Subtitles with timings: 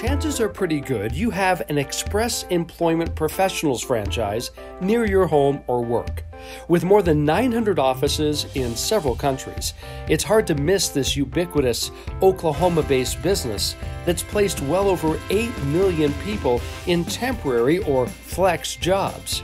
[0.00, 5.84] chances are pretty good you have an Express Employment Professionals franchise near your home or
[5.84, 6.24] work.
[6.68, 9.74] With more than 900 offices in several countries,
[10.08, 11.90] it's hard to miss this ubiquitous
[12.22, 13.76] Oklahoma based business
[14.06, 19.42] that's placed well over 8 million people in temporary or flex jobs.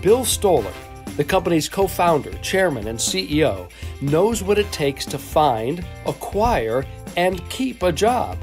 [0.00, 0.72] Bill Stoller,
[1.18, 3.70] the company's co founder, chairman, and CEO,
[4.00, 6.86] knows what it takes to find, acquire,
[7.18, 8.38] and keep a job.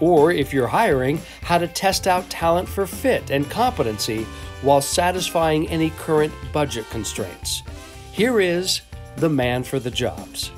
[0.00, 4.26] Or if you're hiring, how to test out talent for fit and competency
[4.62, 7.62] while satisfying any current budget constraints.
[8.12, 8.80] Here is
[9.16, 10.50] the man for the jobs.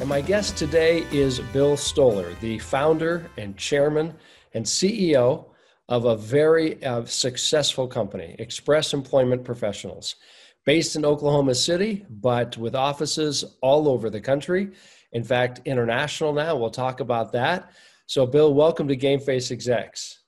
[0.00, 4.14] And my guest today is Bill Stoller, the founder and chairman
[4.52, 5.46] and CEO
[5.88, 10.16] of a very uh, successful company, Express Employment Professionals,
[10.64, 14.70] based in Oklahoma City, but with offices all over the country.
[15.12, 16.56] In fact, international now.
[16.56, 17.70] We'll talk about that.
[18.06, 20.24] So, Bill, welcome to Game Face Execs.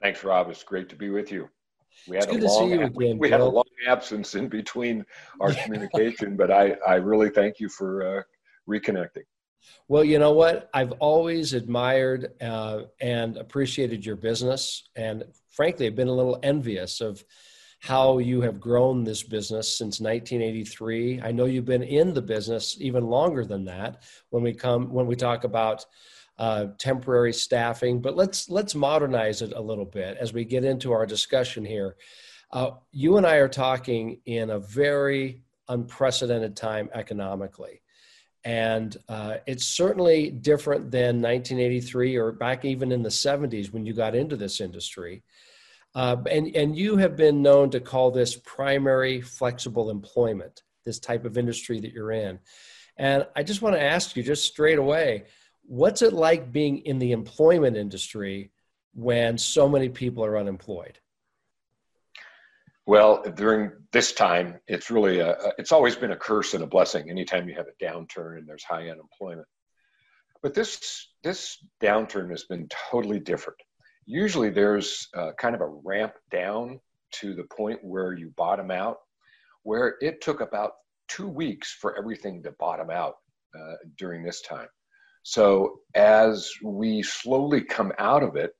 [0.00, 0.48] Thanks, Rob.
[0.50, 1.48] It's great to be with you.
[2.06, 5.04] We had, a long, again, we had a long absence in between
[5.40, 8.22] our communication, but I, I really thank you for uh,
[8.68, 9.24] reconnecting.
[9.88, 10.70] Well, you know what?
[10.74, 14.88] I've always admired uh, and appreciated your business.
[14.96, 17.24] And frankly, I've been a little envious of
[17.80, 21.20] how you have grown this business since 1983.
[21.20, 25.06] I know you've been in the business even longer than that when we come when
[25.06, 25.84] we talk about
[26.38, 28.00] uh, temporary staffing.
[28.00, 31.96] But let's let's modernize it a little bit as we get into our discussion here.
[32.50, 37.80] Uh, you and I are talking in a very unprecedented time economically.
[38.44, 43.92] And uh, it's certainly different than 1983 or back even in the 70s when you
[43.92, 45.22] got into this industry.
[45.94, 51.24] Uh, and, and you have been known to call this primary flexible employment, this type
[51.24, 52.38] of industry that you're in.
[52.96, 55.24] And I just want to ask you just straight away
[55.72, 58.50] what's it like being in the employment industry
[58.92, 60.98] when so many people are unemployed?
[62.84, 67.08] Well, during this time, it's really a, it's always been a curse and a blessing.
[67.08, 69.48] Anytime you have a downturn and there's high unemployment,
[70.42, 73.58] but this this downturn has been totally different.
[74.04, 76.80] Usually, there's uh, kind of a ramp down
[77.12, 78.98] to the point where you bottom out,
[79.62, 80.72] where it took about
[81.08, 83.14] two weeks for everything to bottom out
[83.58, 84.68] uh, during this time.
[85.22, 88.52] So as we slowly come out of it,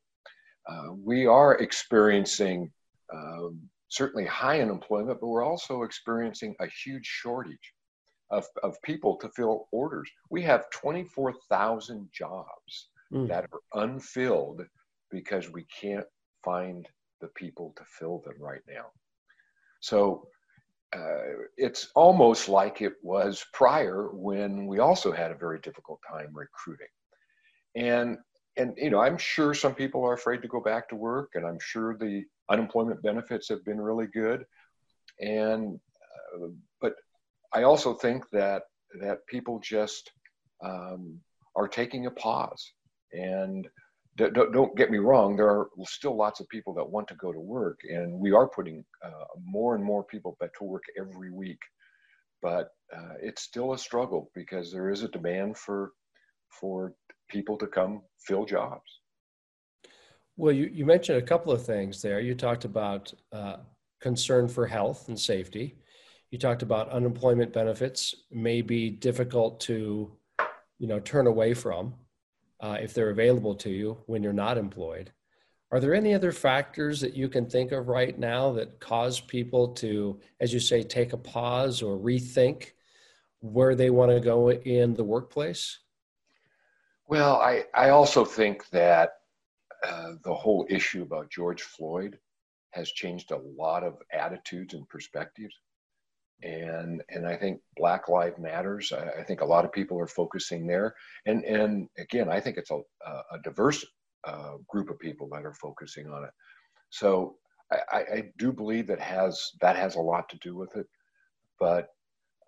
[0.68, 2.70] uh, we are experiencing
[3.12, 7.72] um, certainly high unemployment, but we're also experiencing a huge shortage
[8.30, 10.08] of, of people to fill orders.
[10.30, 13.28] We have 24,000 jobs mm.
[13.28, 14.62] that are unfilled
[15.10, 16.06] because we can't
[16.42, 16.88] find
[17.20, 18.86] the people to fill them right now.
[19.80, 20.26] So
[20.94, 26.28] uh, it's almost like it was prior when we also had a very difficult time
[26.34, 26.88] recruiting.
[27.74, 28.18] And
[28.58, 31.46] and you know, I'm sure some people are afraid to go back to work, and
[31.46, 34.44] I'm sure the unemployment benefits have been really good.
[35.20, 35.80] And
[36.34, 36.48] uh,
[36.80, 36.94] but
[37.54, 38.64] I also think that
[39.00, 40.12] that people just
[40.62, 41.18] um,
[41.56, 42.72] are taking a pause
[43.12, 43.68] and
[44.16, 47.32] don't, don't get me wrong, there are still lots of people that want to go
[47.32, 51.30] to work, and we are putting uh, more and more people back to work every
[51.30, 51.60] week.
[52.42, 55.92] But uh, it's still a struggle because there is a demand for
[56.60, 56.94] for
[57.30, 59.00] people to come fill jobs.
[60.36, 62.20] Well, you, you mentioned a couple of things there.
[62.20, 63.56] You talked about uh,
[64.00, 65.78] concern for health and safety.
[66.30, 70.10] You talked about unemployment benefits may be difficult to,
[70.78, 71.94] you know, turn away from
[72.62, 75.12] uh, if they're available to you when you're not employed.
[75.72, 79.68] Are there any other factors that you can think of right now that cause people
[79.74, 82.72] to, as you say, take a pause or rethink
[83.40, 85.78] where they want to go in the workplace?
[87.08, 89.14] Well, I, I also think that
[89.86, 92.18] uh, the whole issue about George Floyd
[92.70, 95.54] has changed a lot of attitudes and perspectives
[96.42, 98.92] and and I think Black Lives Matters.
[98.92, 100.94] I, I, think a lot of people are focusing there,
[101.26, 102.80] and and again, I think it's a
[103.32, 103.84] a diverse
[104.24, 106.30] uh, group of people that are focusing on it.
[106.90, 107.36] So
[107.70, 110.86] I, I, do believe that has that has a lot to do with it,
[111.58, 111.88] but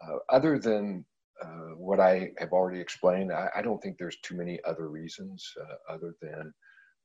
[0.06, 1.04] uh, other than
[1.42, 5.50] uh, what I have already explained, I, I, don't think there's too many other reasons
[5.60, 6.52] uh, other than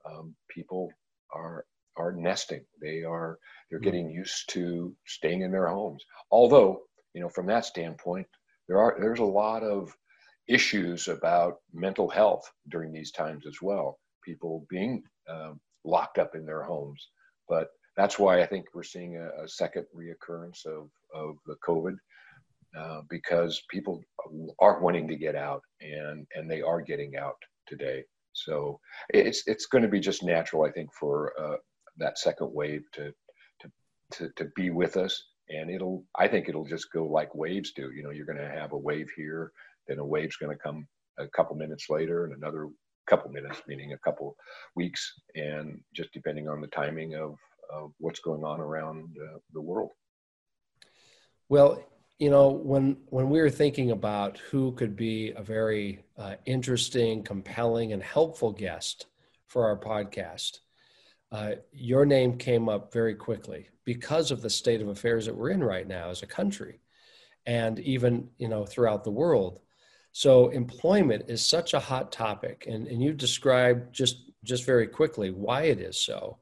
[0.06, 0.92] um, people
[1.34, 1.66] are
[2.00, 2.66] are nesting.
[2.82, 3.38] They are
[3.70, 3.86] they're hmm.
[3.86, 6.04] getting used to staying in their homes.
[6.32, 6.82] Although,
[7.14, 8.28] you know, from that standpoint,
[8.68, 9.94] there are there's a lot of
[10.48, 14.00] issues about mental health during these times as well.
[14.26, 17.10] People being um, locked up in their homes,
[17.48, 21.96] but that's why I think we're seeing a, a second reoccurrence of of the COVID.
[22.78, 24.00] Uh, because people
[24.60, 27.38] are wanting to get out and and they are getting out
[27.68, 28.04] today
[28.34, 28.80] So
[29.10, 31.58] it's it's going to be just natural, I think, for uh,
[32.00, 33.14] that second wave to,
[33.62, 33.72] to
[34.12, 37.92] to to be with us, and it'll I think it'll just go like waves do.
[37.92, 39.52] You know, you're going to have a wave here,
[39.88, 40.88] then a wave's going to come
[41.18, 42.70] a couple minutes later, and another
[43.10, 44.36] couple minutes, meaning a couple
[44.76, 47.36] weeks, and just depending on the timing of,
[47.74, 49.92] of what's going on around uh, the world.
[51.50, 51.84] Well,
[52.20, 57.24] you know, when when we were thinking about who could be a very uh, interesting,
[57.24, 59.08] compelling, and helpful guest
[59.48, 60.60] for our podcast,
[61.32, 65.50] uh, your name came up very quickly because of the state of affairs that we're
[65.50, 66.80] in right now as a country,
[67.46, 69.60] and even you know throughout the world.
[70.12, 75.32] So employment is such a hot topic, and, and you described just just very quickly
[75.32, 76.40] why it is so.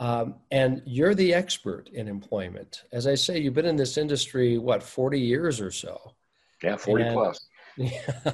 [0.00, 2.84] Um, and you're the expert in employment.
[2.90, 6.14] As I say, you've been in this industry what 40 years or so.
[6.62, 7.46] Yeah, 40 and, plus.
[7.76, 8.32] Yeah.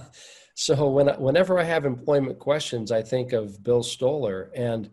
[0.55, 4.51] So when whenever I have employment questions, I think of Bill Stoller.
[4.55, 4.91] And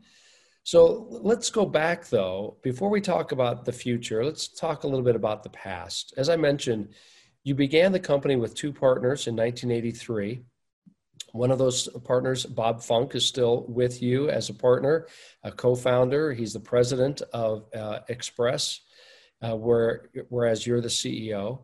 [0.63, 2.57] so let's go back though.
[2.63, 6.13] Before we talk about the future, let's talk a little bit about the past.
[6.17, 6.93] As I mentioned,
[7.43, 10.41] you began the company with two partners in 1983.
[11.33, 15.07] One of those partners, Bob Funk, is still with you as a partner,
[15.43, 16.31] a co-founder.
[16.31, 18.79] He's the president of uh, Express,
[19.41, 21.63] uh, where, whereas you're the CEO.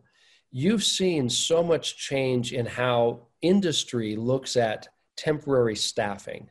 [0.50, 6.50] You've seen so much change in how industry looks at temporary staffing.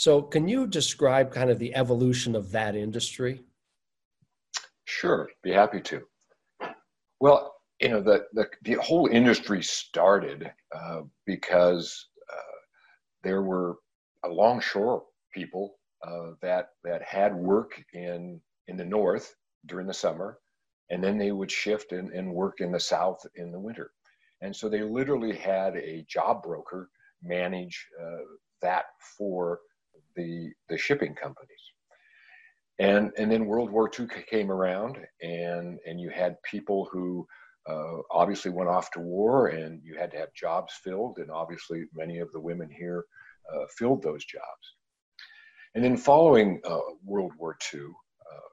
[0.00, 3.42] So, can you describe kind of the evolution of that industry?
[4.86, 6.00] Sure, be happy to.
[7.20, 12.58] Well, you know the the, the whole industry started uh, because uh,
[13.24, 13.76] there were
[14.26, 15.02] longshore
[15.34, 19.34] people uh, that that had work in in the north
[19.66, 20.38] during the summer,
[20.88, 23.90] and then they would shift and, and work in the south in the winter,
[24.40, 26.88] and so they literally had a job broker
[27.22, 28.24] manage uh,
[28.62, 28.84] that
[29.18, 29.60] for
[30.16, 31.60] the the shipping companies.
[32.80, 37.26] And, and then World War II came around, and, and you had people who
[37.68, 41.84] uh, obviously went off to war and you had to have jobs filled and obviously
[41.94, 43.04] many of the women here
[43.52, 44.76] uh, filled those jobs.
[45.74, 48.48] And then following uh, world war ii uh,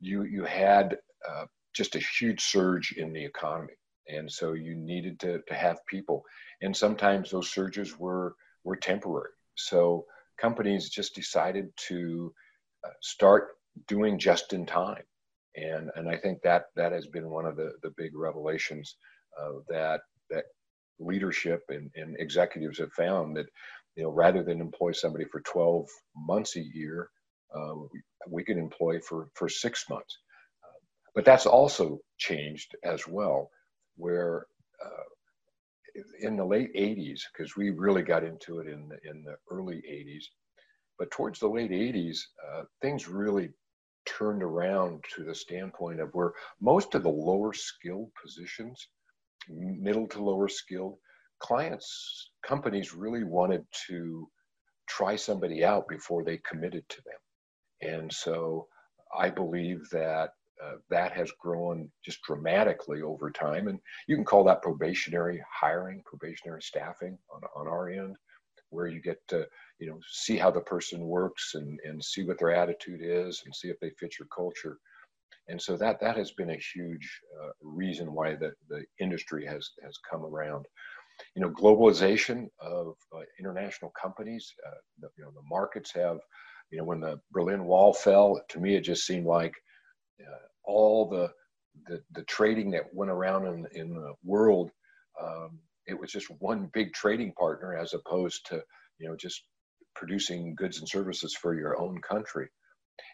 [0.00, 0.96] you, you had
[1.28, 1.44] uh,
[1.74, 3.74] just a huge surge in the economy.
[4.08, 6.24] And so you needed to, to have people.
[6.62, 9.30] And sometimes those surges were were temporary.
[9.56, 10.06] So
[10.38, 12.32] companies just decided to
[12.84, 13.48] uh, start
[13.88, 15.02] doing just in time.
[15.56, 18.96] And and I think that that has been one of the the big revelations
[19.68, 20.00] that
[20.30, 20.44] that
[20.98, 23.46] leadership and, and executives have found that
[23.96, 27.10] you know rather than employ somebody for 12 months a year
[27.54, 30.18] uh, we, we, can employ for for six months.
[30.64, 30.78] Uh,
[31.14, 33.50] but that's also changed as well
[33.96, 34.46] where
[34.84, 35.04] uh,
[36.20, 39.76] in the late 80s because we really got into it in the, in the early
[39.76, 40.24] 80s
[40.98, 42.18] but towards the late 80s
[42.50, 43.50] uh, things really
[44.06, 48.88] turned around to the standpoint of where most of the lower skilled positions,
[49.48, 50.96] middle to lower skilled,
[51.40, 54.28] clients, companies really wanted to
[54.88, 57.92] try somebody out before they committed to them.
[57.92, 58.68] And so
[59.16, 60.30] I believe that
[60.64, 63.68] uh, that has grown just dramatically over time.
[63.68, 68.16] And you can call that probationary hiring, probationary staffing on, on our end,
[68.70, 69.46] where you get to
[69.78, 73.54] you know see how the person works and and see what their attitude is and
[73.54, 74.78] see if they fit your culture
[75.48, 79.70] and so that that has been a huge uh, reason why the, the industry has
[79.82, 80.66] has come around
[81.34, 86.18] you know globalization of uh, international companies uh, the, you know the markets have
[86.70, 89.54] you know when the berlin wall fell to me it just seemed like
[90.64, 91.30] all the,
[91.86, 94.70] the the trading that went around in, in the world
[95.22, 98.62] um, it was just one big trading partner as opposed to
[98.98, 99.42] you know just
[99.96, 102.48] producing goods and services for your own country.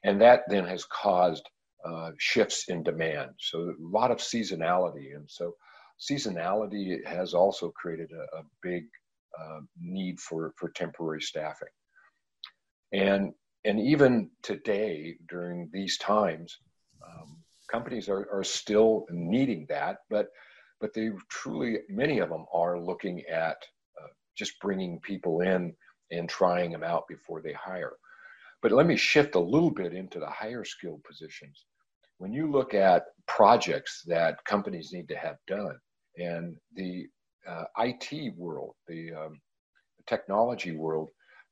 [0.05, 1.49] And that then has caused
[1.85, 3.31] uh, shifts in demand.
[3.39, 5.15] So a lot of seasonality.
[5.15, 5.55] And so
[5.99, 8.85] seasonality has also created a, a big
[9.41, 11.69] uh, need for, for temporary staffing.
[12.93, 13.33] And,
[13.65, 16.59] and even today, during these times,
[17.73, 20.27] companies are, are still needing that, but,
[20.81, 23.57] but they truly, many of them are looking at
[24.01, 25.75] uh, just bringing people in
[26.11, 27.95] and trying them out before they hire.
[28.61, 31.65] But let me shift a little bit into the higher skilled positions.
[32.19, 35.77] When you look at projects that companies need to have done,
[36.17, 37.07] and the
[37.49, 39.41] uh, IT world, the um,
[40.07, 41.09] technology world,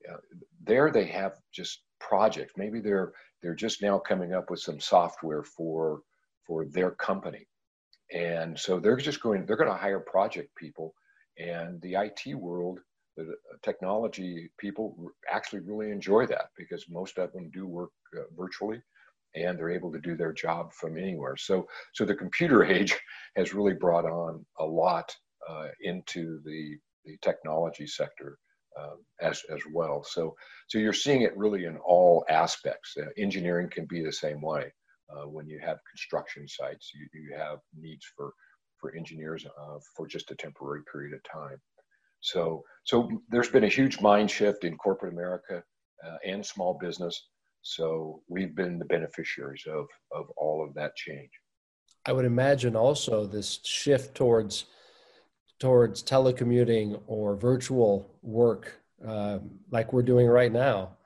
[0.09, 0.17] uh,
[0.65, 2.53] there they have just projects.
[2.57, 3.13] Maybe they're
[3.43, 6.03] they're just now coming up with some software for
[6.47, 7.47] for their company,
[8.13, 9.47] and so they're just going.
[9.47, 10.95] They're going to hire project people,
[11.39, 12.81] and the IT world
[13.17, 14.97] the technology people
[15.31, 18.81] actually really enjoy that because most of them do work uh, virtually
[19.35, 21.37] and they're able to do their job from anywhere.
[21.37, 22.97] So, so the computer age
[23.37, 25.15] has really brought on a lot
[25.49, 28.39] uh, into the, the technology sector
[28.79, 30.05] uh, as, as well.
[30.05, 30.35] So,
[30.69, 32.95] so you're seeing it really in all aspects.
[33.01, 34.73] Uh, engineering can be the same way.
[35.13, 38.33] Uh, when you have construction sites, you, you have needs for,
[38.79, 41.61] for engineers uh, for just a temporary period of time.
[42.21, 45.63] So, so there's been a huge mind shift in corporate America
[46.07, 47.29] uh, and small business.
[47.63, 51.31] So we've been the beneficiaries of, of all of that change.
[52.07, 54.67] I would imagine also this shift towards
[55.59, 59.39] towards telecommuting or virtual work, uh,
[59.71, 60.97] like we're doing right now,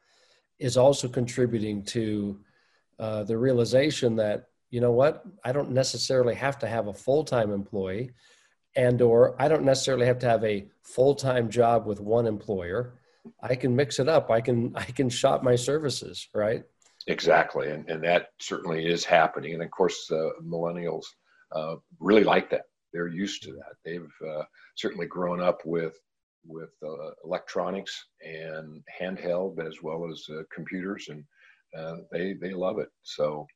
[0.60, 2.38] is also contributing to
[2.98, 5.24] uh, the realization that you know what?
[5.44, 8.10] I don't necessarily have to have a full time employee
[8.76, 13.00] and or i don't necessarily have to have a full-time job with one employer.
[13.42, 14.30] I can mix it up.
[14.30, 16.64] I can i can shop my services right?
[17.06, 17.70] Exactly.
[17.70, 19.54] And, and that certainly is happening.
[19.54, 21.04] And of course uh, millennials
[21.52, 22.62] uh, really like that.
[22.92, 23.74] They're used to that.
[23.84, 24.44] They've uh,
[24.76, 25.98] certainly grown up with
[26.46, 31.24] with uh, electronics and handheld as well as uh, computers and
[31.78, 32.88] uh, they they love it.
[33.02, 33.46] So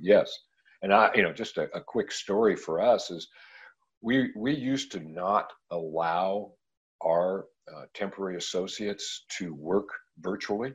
[0.00, 0.36] yes.
[0.82, 3.28] And i you know just a, a quick story for us is
[4.02, 6.52] we we used to not allow
[7.04, 10.72] our uh, temporary associates to work virtually.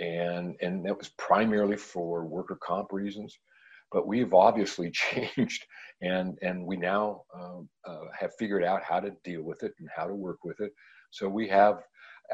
[0.00, 3.38] And and that was primarily for worker comp reasons.
[3.92, 5.64] But we've obviously changed
[6.02, 9.88] and and we now uh, uh, have figured out how to deal with it and
[9.94, 10.72] how to work with it.
[11.10, 11.80] So we have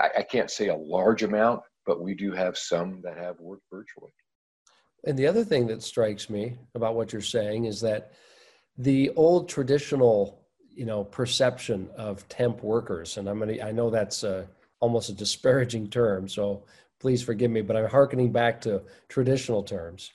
[0.00, 4.12] I can't say a large amount but we do have some that have worked virtually.
[5.04, 8.12] And the other thing that strikes me about what you're saying is that
[8.76, 14.22] the old traditional you know perception of temp workers and i'm gonna i know that's
[14.22, 16.64] a, almost a disparaging term so
[17.00, 20.12] please forgive me but i'm hearkening back to traditional terms.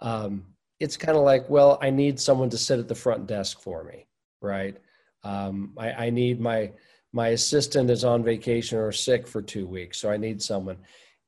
[0.00, 0.46] Um,
[0.80, 3.84] it's kind of like well i need someone to sit at the front desk for
[3.84, 4.06] me
[4.42, 4.76] right?
[5.24, 6.72] Um, I, I need my
[7.12, 10.76] my assistant is on vacation or sick for two weeks so i need someone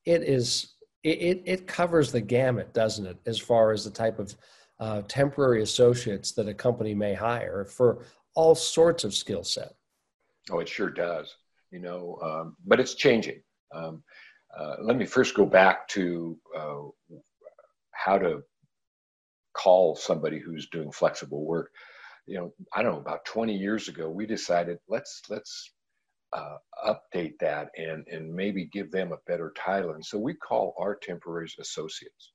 [0.05, 4.35] it is it, it covers the gamut doesn't it as far as the type of
[4.81, 9.75] uh, temporary associates that a company may hire for all sorts of skill set.
[10.51, 11.35] Oh, it sure does.
[11.71, 13.41] You know, um, but it's changing.
[13.75, 14.03] Um,
[14.57, 16.83] uh, let me first go back to uh,
[17.93, 18.43] how to
[19.53, 21.71] call somebody who's doing flexible work.
[22.27, 23.01] You know, I don't know.
[23.01, 25.73] About 20 years ago, we decided let's let's
[26.35, 29.93] uh, update that and and maybe give them a better title.
[29.93, 32.33] And so we call our temporaries associates.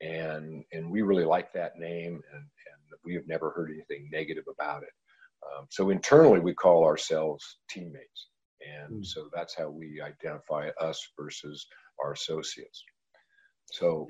[0.00, 4.44] And and we really like that name and, and we have never heard anything negative
[4.48, 4.92] about it.
[5.44, 8.28] Um, so internally we call ourselves teammates.
[8.60, 9.06] And mm.
[9.06, 11.66] so that's how we identify us versus
[12.02, 12.82] our associates.
[13.66, 14.08] So.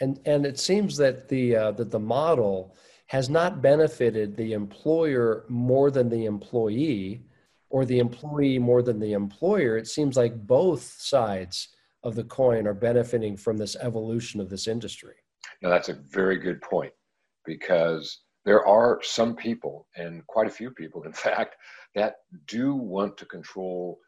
[0.00, 2.76] And and it seems that the uh, that the model
[3.06, 7.26] has not benefited the employer more than the employee
[7.72, 11.68] or the employee more than the employer it seems like both sides
[12.04, 15.14] of the coin are benefiting from this evolution of this industry
[15.62, 16.92] now, that's a very good point
[17.44, 21.56] because there are some people, and quite a few people, in fact,
[21.94, 23.98] that do want to control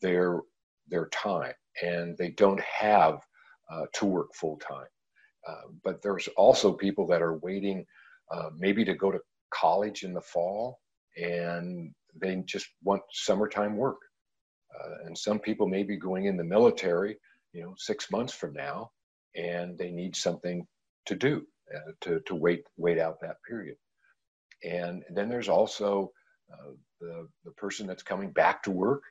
[0.00, 0.40] their
[0.88, 3.20] their time, and they don't have
[3.70, 4.86] uh, to work full time.
[5.48, 7.86] Uh, but there's also people that are waiting,
[8.30, 10.78] uh, maybe to go to college in the fall,
[11.16, 13.98] and they just want summertime work.
[14.74, 17.16] Uh, and some people may be going in the military,
[17.52, 18.90] you know, six months from now,
[19.36, 20.66] and they need something
[21.06, 23.76] to do uh, to, to wait wait out that period
[24.64, 26.10] and then there's also
[26.52, 29.02] uh, the, the person that's coming back to work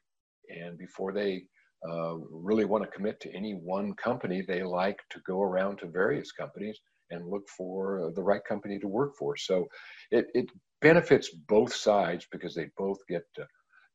[0.49, 1.43] and before they
[1.87, 5.87] uh, really want to commit to any one company they like to go around to
[5.87, 6.79] various companies
[7.13, 9.65] and look for the right company to work for so
[10.11, 10.49] it, it
[10.81, 13.47] benefits both sides because they both get to,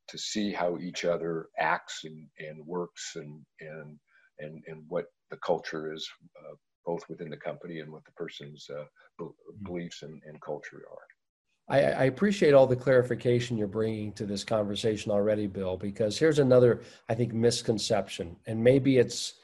[0.08, 3.98] to see how each other acts and, and works and, and
[4.40, 6.08] and and what the culture is
[6.38, 6.54] uh,
[6.86, 8.84] both within the company and what the person's uh,
[9.20, 9.64] mm-hmm.
[9.64, 11.74] beliefs and, and culture are.
[11.74, 16.38] I, I, appreciate all the clarification you're bringing to this conversation already, Bill, because here's
[16.38, 19.34] another, I think, misconception, and maybe it's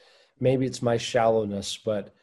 [0.41, 2.15] maybe it's my shallowness, but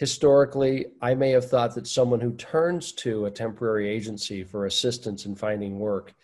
[0.00, 5.26] historically, I may have thought that someone who turns to a temporary agency for assistance
[5.26, 6.14] in finding work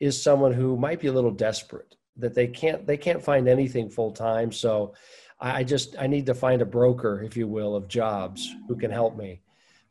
[0.00, 3.88] is someone who might be a little desperate that they can't they can't find anything
[3.88, 4.94] full time, so
[5.38, 8.90] I just I need to find a broker, if you will, of jobs who can
[8.90, 9.42] help me.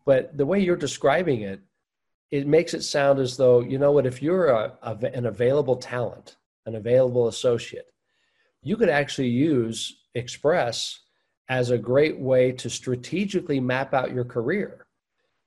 [0.05, 1.61] But the way you're describing it,
[2.31, 5.77] it makes it sound as though you know what if you're a, a, an available
[5.77, 7.87] talent an available associate,
[8.61, 10.99] you could actually use Express
[11.49, 14.85] as a great way to strategically map out your career.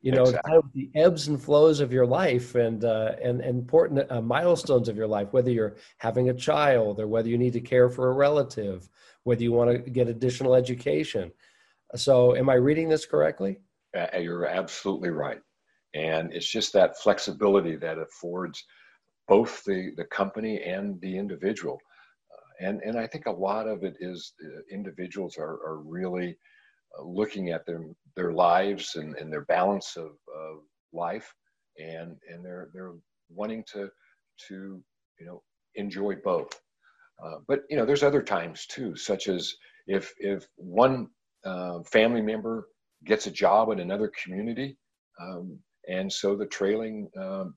[0.01, 0.51] You know, exactly.
[0.51, 4.21] kind of the ebbs and flows of your life and uh, and, and important uh,
[4.21, 7.89] milestones of your life, whether you're having a child or whether you need to care
[7.89, 8.89] for a relative,
[9.23, 11.31] whether you want to get additional education.
[11.95, 13.61] So, am I reading this correctly?
[13.97, 15.41] Uh, you're absolutely right.
[15.95, 18.65] And it's just that flexibility that affords
[19.29, 21.79] both the, the company and the individual.
[22.63, 26.31] And, and I think a lot of it is uh, individuals are, are really
[26.99, 27.83] uh, looking at their,
[28.17, 30.13] their lives and, and their balance of,
[30.45, 30.55] of
[30.93, 31.29] life.
[31.79, 32.95] And, and they're, they're
[33.29, 33.89] wanting to,
[34.49, 34.83] to,
[35.19, 35.43] you know,
[35.75, 36.53] enjoy both.
[37.23, 39.55] Uh, but, you know, there's other times too, such as
[39.87, 41.09] if, if one
[41.45, 42.69] uh, family member
[43.05, 44.77] gets a job in another community,
[45.21, 47.55] um, and so the trailing um,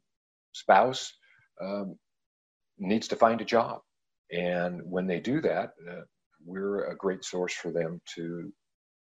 [0.53, 1.13] spouse
[1.61, 1.95] um,
[2.79, 3.81] needs to find a job.
[4.31, 6.01] And when they do that, uh,
[6.45, 8.51] we're a great source for them to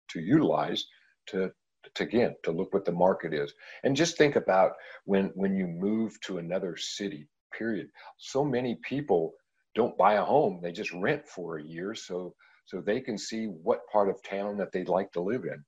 [0.10, 0.86] to utilize
[1.28, 1.51] to
[1.96, 3.54] to again to look what the market is.
[3.84, 4.74] And just think about
[5.06, 7.88] when when you move to another city period.
[8.18, 9.34] So many people
[9.75, 10.60] don't buy a home.
[10.62, 12.36] They just rent for a year so
[12.66, 15.63] so they can see what part of town that they'd like to live in.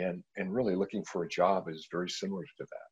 [0.00, 2.87] And and really looking for a job is very similar to that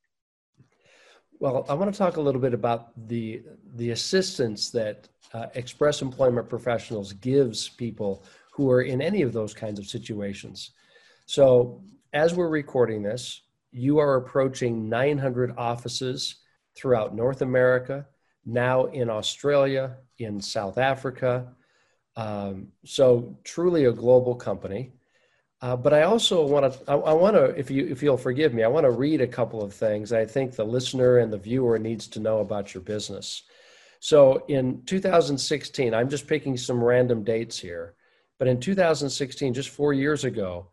[1.38, 3.42] well i want to talk a little bit about the
[3.74, 9.52] the assistance that uh, express employment professionals gives people who are in any of those
[9.52, 10.70] kinds of situations.
[11.26, 16.36] So as we're recording this you are approaching 900 offices
[16.74, 18.06] throughout north america
[18.46, 21.52] now in australia in south africa.
[22.16, 24.92] Um, so truly a global company
[25.62, 28.52] uh, but I also want to, I, I want to, if you if you'll forgive
[28.52, 31.38] me, I want to read a couple of things I think the listener and the
[31.38, 33.42] viewer needs to know about your business.
[34.00, 37.94] So in 2016, I'm just picking some random dates here,
[38.38, 40.68] but in 2016, just four years ago,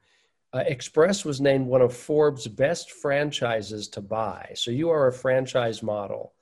[0.53, 4.51] uh, Express was named one of Forbes' best franchises to buy.
[4.55, 6.33] So you are a franchise model.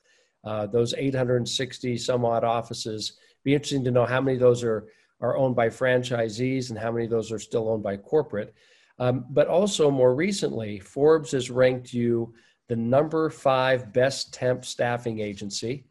[0.44, 3.14] Uh, those 860 some odd offices.
[3.44, 4.88] Be interesting to know how many of those are
[5.22, 8.54] are owned by franchisees and how many of those are still owned by corporate.
[9.00, 12.34] Um, but also, more recently, Forbes has ranked you
[12.68, 15.86] the number five best temp staffing agency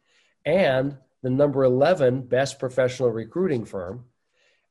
[0.44, 4.04] and the number 11 best professional recruiting firm.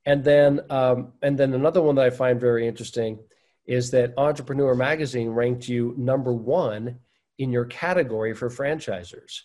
[0.05, 3.19] And then, um, and then another one that I find very interesting
[3.65, 6.99] is that Entrepreneur Magazine ranked you number one
[7.37, 9.41] in your category for franchisors.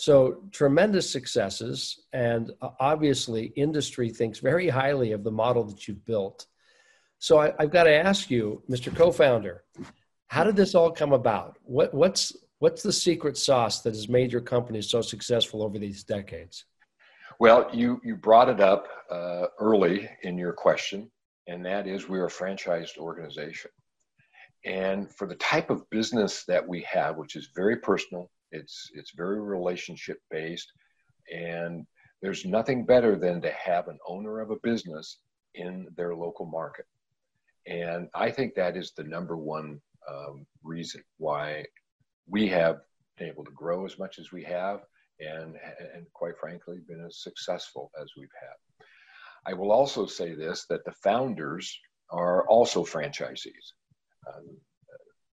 [0.00, 6.06] So tremendous successes, and uh, obviously, industry thinks very highly of the model that you've
[6.06, 6.46] built.
[7.18, 8.96] So I, have got to ask you, Mr.
[8.96, 9.62] Co-founder,
[10.28, 11.58] how did this all come about?
[11.64, 16.02] What, what's what's the secret sauce that has made your company so successful over these
[16.02, 16.64] decades?
[17.38, 21.10] Well, you you brought it up uh, early in your question,
[21.46, 23.70] and that is we're a franchised organization,
[24.64, 29.12] and for the type of business that we have, which is very personal, it's it's
[29.12, 30.72] very relationship based,
[31.32, 31.86] and
[32.22, 35.18] there's nothing better than to have an owner of a business
[35.54, 36.86] in their local market.
[37.66, 41.64] And I think that is the number one um, reason why
[42.26, 42.80] we have
[43.18, 44.80] been able to grow as much as we have,
[45.20, 45.56] and
[45.94, 48.84] and quite frankly, been as successful as we've had.
[49.46, 51.78] I will also say this: that the founders
[52.10, 53.74] are also franchisees,
[54.26, 54.56] um,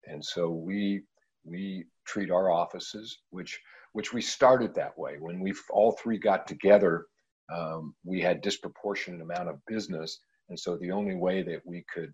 [0.06, 1.02] and so we
[1.44, 3.60] we treat our offices, which
[3.92, 5.16] which we started that way.
[5.20, 7.06] When we all three got together,
[7.54, 12.12] um, we had disproportionate amount of business, and so the only way that we could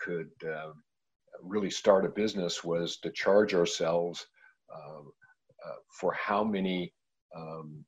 [0.00, 0.72] could uh,
[1.42, 4.26] really start a business was to charge ourselves
[4.74, 6.92] uh, uh, for how many
[7.36, 7.84] um,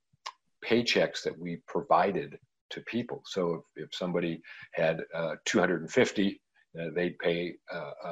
[0.65, 2.39] paychecks that we provided
[2.71, 3.23] to people.
[3.27, 4.41] So if, if somebody
[4.73, 6.41] had uh, 250,
[6.79, 8.09] uh, they'd pay uh, a,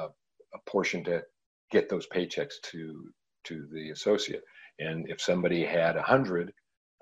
[0.53, 1.23] a portion to
[1.71, 3.11] get those paychecks to
[3.45, 4.43] to the associate.
[4.79, 6.51] And if somebody had a hundred,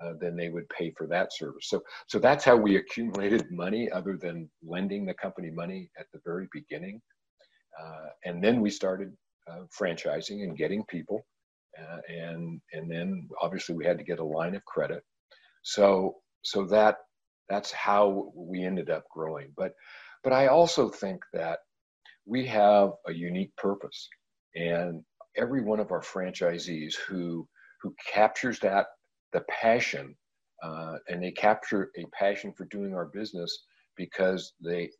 [0.02, 1.68] uh, then they would pay for that service.
[1.68, 6.20] So, so that's how we accumulated money, other than lending the company money at the
[6.24, 7.00] very beginning.
[7.80, 9.12] Uh, and then we started
[9.50, 11.24] uh, franchising and getting people,
[11.80, 15.02] uh, and and then obviously we had to get a line of credit.
[15.62, 16.98] So, so that
[17.48, 19.52] that's how we ended up growing.
[19.56, 19.72] But,
[20.22, 21.58] but I also think that
[22.26, 24.08] we have a unique purpose,
[24.54, 25.02] and
[25.36, 27.46] every one of our franchisees who
[27.80, 28.86] who captures that
[29.32, 30.16] the passion
[30.62, 33.64] uh, and they capture a passion for doing our business
[33.96, 34.90] because they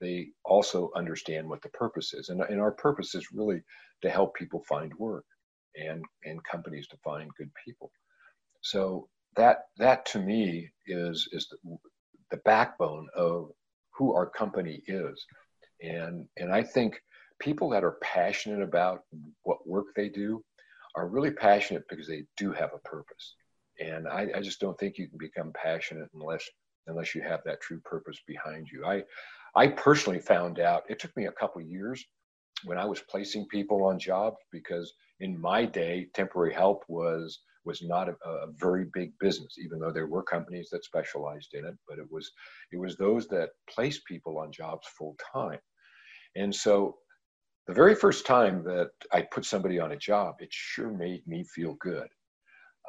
[0.00, 2.28] they also understand what the purpose is.
[2.28, 3.62] And, and our purpose is really
[4.02, 5.24] to help people find work
[5.76, 7.92] and and companies to find good people.
[8.62, 11.78] So that that to me is is the,
[12.30, 13.50] the backbone of
[13.96, 15.24] who our company is,
[15.80, 17.00] and and I think
[17.42, 19.00] people that are passionate about
[19.42, 20.42] what work they do
[20.94, 23.34] are really passionate because they do have a purpose.
[23.80, 26.48] And I, I just don't think you can become passionate unless
[26.88, 28.84] unless you have that true purpose behind you.
[28.86, 29.02] I
[29.54, 32.04] I personally found out it took me a couple years
[32.64, 37.80] when I was placing people on jobs because in my day temporary help was was
[37.80, 41.74] not a, a, very big business even though there were companies that specialized in it
[41.88, 42.30] but it was
[42.72, 45.60] it was those that placed people on jobs full time
[46.34, 46.96] and so
[47.66, 51.44] the very first time that I put somebody on a job, it sure made me
[51.44, 52.08] feel good.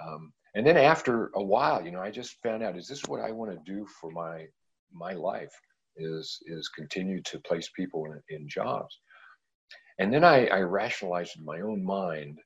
[0.04, 3.22] Um, and then after a while, you know, I just found out, is this what
[3.22, 4.46] I want to do for my
[4.92, 5.54] my life?
[5.96, 9.00] Is is continue to place people in, in jobs?
[10.00, 12.40] And then I, I rationalized in my own mind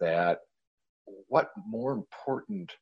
[0.00, 0.40] that
[1.28, 2.72] what more important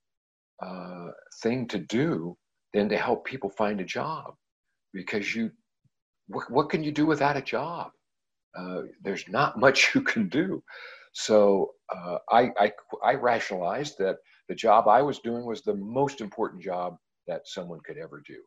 [0.62, 1.08] uh,
[1.42, 2.36] thing to do
[2.72, 4.34] than to help people find a job?
[4.92, 5.50] Because you,
[6.28, 7.90] what, what can you do without a job?
[8.56, 10.62] Uh, there's not much you can do.
[11.12, 16.20] So uh, I, I, I rationalized that the job I was doing was the most
[16.20, 18.42] important job that someone could ever do.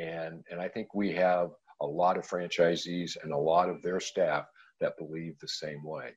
[0.00, 4.00] And, and I think we have a lot of franchisees and a lot of their
[4.00, 4.46] staff
[4.80, 6.10] that believe the same way.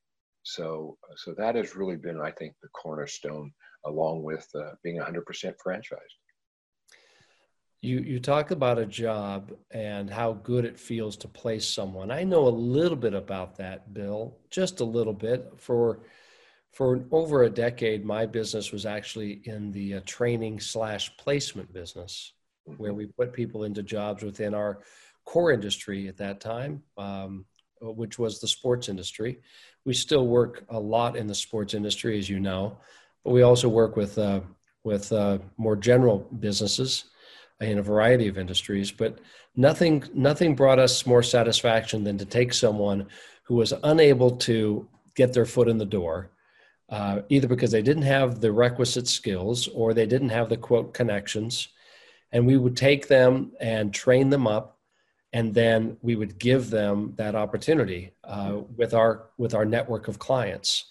[0.44, 3.52] So, so that has really been, I think, the cornerstone
[3.86, 5.24] along with uh, being 100%
[5.66, 6.20] franchised
[7.82, 12.12] you you talk about a job and how good it feels to place someone.
[12.12, 15.54] I know a little bit about that bill just a little bit.
[15.58, 16.02] For
[16.72, 22.34] for over a decade my business was actually in the uh, training slash placement business
[22.78, 24.80] where we put people into jobs within our
[25.26, 27.46] core industry at that time um,
[27.82, 29.40] which was the sports industry.
[29.86, 32.78] We still work a lot in the sports industry as you know
[33.24, 34.42] but we also work with uh,
[34.84, 37.06] with uh, more general businesses
[37.62, 39.20] in a variety of industries, but
[39.56, 43.08] nothing nothing brought us more satisfaction than to take someone
[43.44, 46.32] who was unable to get their foot in the door,
[46.90, 50.94] uh, either because they didn't have the requisite skills or they didn't have the quote
[50.94, 51.70] connections,
[52.32, 54.78] and we would take them and train them up,
[55.34, 60.18] and then we would give them that opportunity uh, with our with our network of
[60.18, 60.86] clients,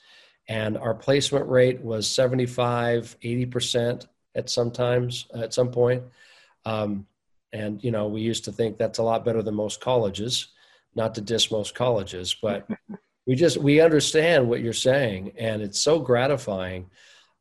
[0.48, 6.02] and our placement rate was 75, 80 percent at sometimes at some point
[6.68, 7.07] um,
[7.52, 10.48] and you know, we used to think that's a lot better than most colleges.
[10.94, 12.68] Not to diss most colleges, but
[13.26, 16.90] we just we understand what you're saying, and it's so gratifying.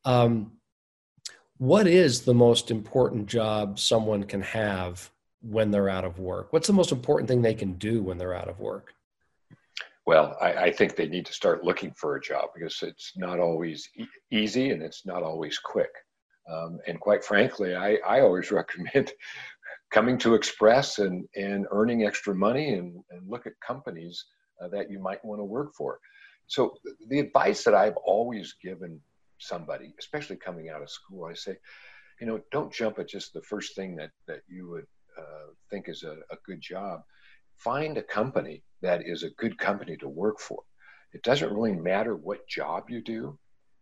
[0.04, 0.52] Um,
[1.58, 5.10] what is the most important job someone can have
[5.42, 6.52] when they're out of work?
[6.52, 8.94] What's the most important thing they can do when they're out of work?
[10.06, 13.40] Well, I, I think they need to start looking for a job because it's not
[13.40, 15.90] always e- easy and it's not always quick.
[16.48, 19.12] Um, and quite frankly, I, I always recommend
[19.90, 24.24] coming to Express and, and earning extra money and, and look at companies
[24.62, 25.98] uh, that you might want to work for.
[26.46, 26.74] So,
[27.08, 29.00] the advice that I've always given
[29.38, 31.56] somebody, especially coming out of school, I say,
[32.20, 34.86] you know, don't jump at just the first thing that, that you would
[35.18, 37.02] uh, think is a, a good job.
[37.56, 40.62] Find a company that is a good company to work for.
[41.12, 43.38] It doesn't really matter what job you do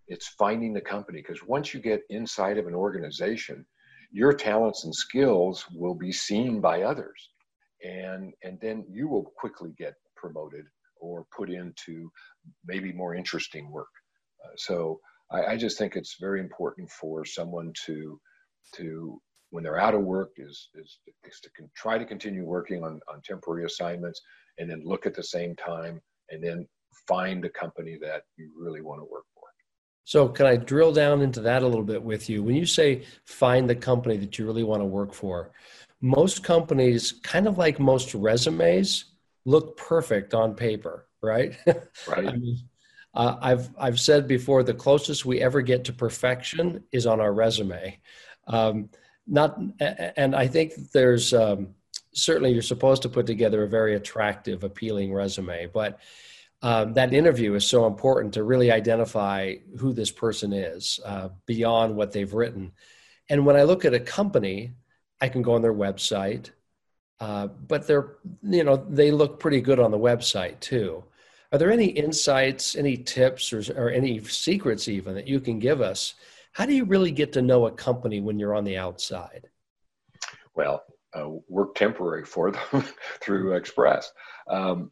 [0.09, 3.65] it's finding the company because once you get inside of an organization
[4.17, 7.31] your talents and skills will be seen by others.
[7.85, 10.65] And and then you will quickly get promoted
[10.99, 12.11] or put into
[12.65, 13.93] maybe more interesting work.
[14.43, 18.19] Uh, so I, I, just think it's very important for someone to
[18.77, 22.83] to when they're out of work is is, is to con- try to continue working
[22.83, 24.23] on, on temporary assignments
[24.59, 26.67] and then look at the same time and then
[27.07, 29.25] find a company that you really want to work
[30.07, 32.41] so, can I drill down into that a little bit with you?
[32.41, 35.51] When you say find the company that you really want to work for,
[36.01, 39.07] most companies, kind of like most resumes,
[39.47, 41.57] look perfect on paper, right?
[42.09, 42.29] Right.
[42.29, 42.57] I mean,
[43.15, 47.33] uh, I've I've said before the closest we ever get to perfection is on our
[47.33, 47.99] resume.
[48.47, 48.91] Um,
[49.27, 51.75] not, and I think there's um,
[52.15, 55.99] certainly you're supposed to put together a very attractive, appealing resume, but
[56.63, 61.97] um, that interview is so important to really identify who this person is uh, beyond
[61.97, 62.73] what they've written.
[63.29, 64.73] And when I look at a company,
[65.21, 66.51] I can go on their website,
[67.21, 71.05] uh, but they're you know they look pretty good on the website too.
[71.53, 75.81] Are there any insights, any tips, or, or any secrets even that you can give
[75.81, 76.15] us?
[76.53, 79.49] How do you really get to know a company when you're on the outside?
[80.55, 80.83] Well,
[81.15, 82.85] uh, work temporary for them
[83.21, 84.13] through Express.
[84.49, 84.91] Um,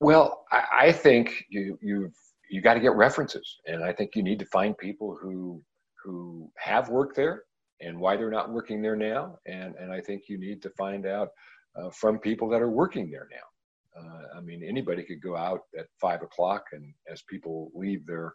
[0.00, 2.14] well, I, I think you you've
[2.50, 5.62] you got to get references, and I think you need to find people who
[6.02, 7.44] who have worked there
[7.80, 9.38] and why they're not working there now.
[9.46, 11.28] And, and I think you need to find out
[11.76, 14.02] uh, from people that are working there now.
[14.02, 18.34] Uh, I mean, anybody could go out at five o'clock, and as people leave their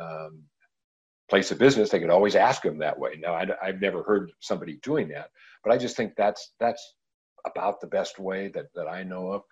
[0.00, 0.42] um,
[1.28, 3.14] place of business, they could always ask them that way.
[3.18, 5.30] Now, I, have never heard somebody doing that,
[5.64, 6.94] but I just think that's that's
[7.46, 9.42] about the best way that that I know of.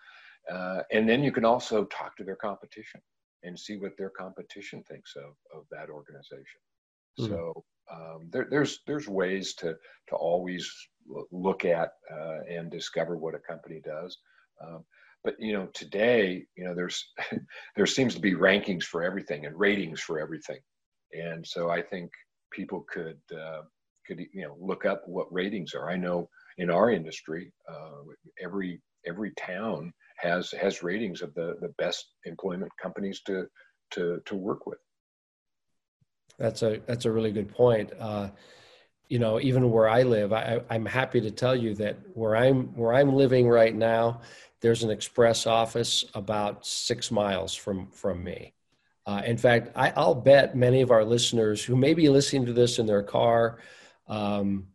[0.50, 3.00] Uh, and then you can also talk to their competition
[3.42, 6.60] and see what their competition thinks of of that organization.
[7.18, 7.32] Mm-hmm.
[7.32, 9.74] So um, there, there's there's ways to
[10.08, 10.70] to always
[11.30, 14.18] look at uh, and discover what a company does.
[14.62, 14.84] Um,
[15.24, 17.12] but you know today you know there's
[17.76, 20.58] there seems to be rankings for everything and ratings for everything
[21.12, 22.10] and so I think
[22.52, 23.62] people could uh,
[24.06, 25.90] could you know look up what ratings are.
[25.90, 26.28] I know
[26.58, 28.02] in our industry, uh,
[28.42, 33.46] every every town has has ratings of the the best employment companies to
[33.92, 34.78] to to work with.
[36.38, 37.92] That's a that's a really good point.
[37.98, 38.30] Uh,
[39.08, 42.74] you know, even where I live, I, I'm happy to tell you that where I'm
[42.74, 44.20] where I'm living right now,
[44.60, 48.54] there's an express office about six miles from from me.
[49.06, 52.52] Uh, in fact, I, will bet many of our listeners who may be listening to
[52.52, 53.58] this in their car,
[54.08, 54.66] um,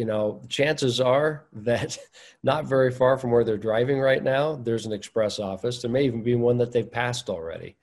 [0.00, 1.98] you know, chances are that
[2.42, 5.82] not very far from where they're driving right now, there's an express office.
[5.82, 7.76] There may even be one that they've passed already.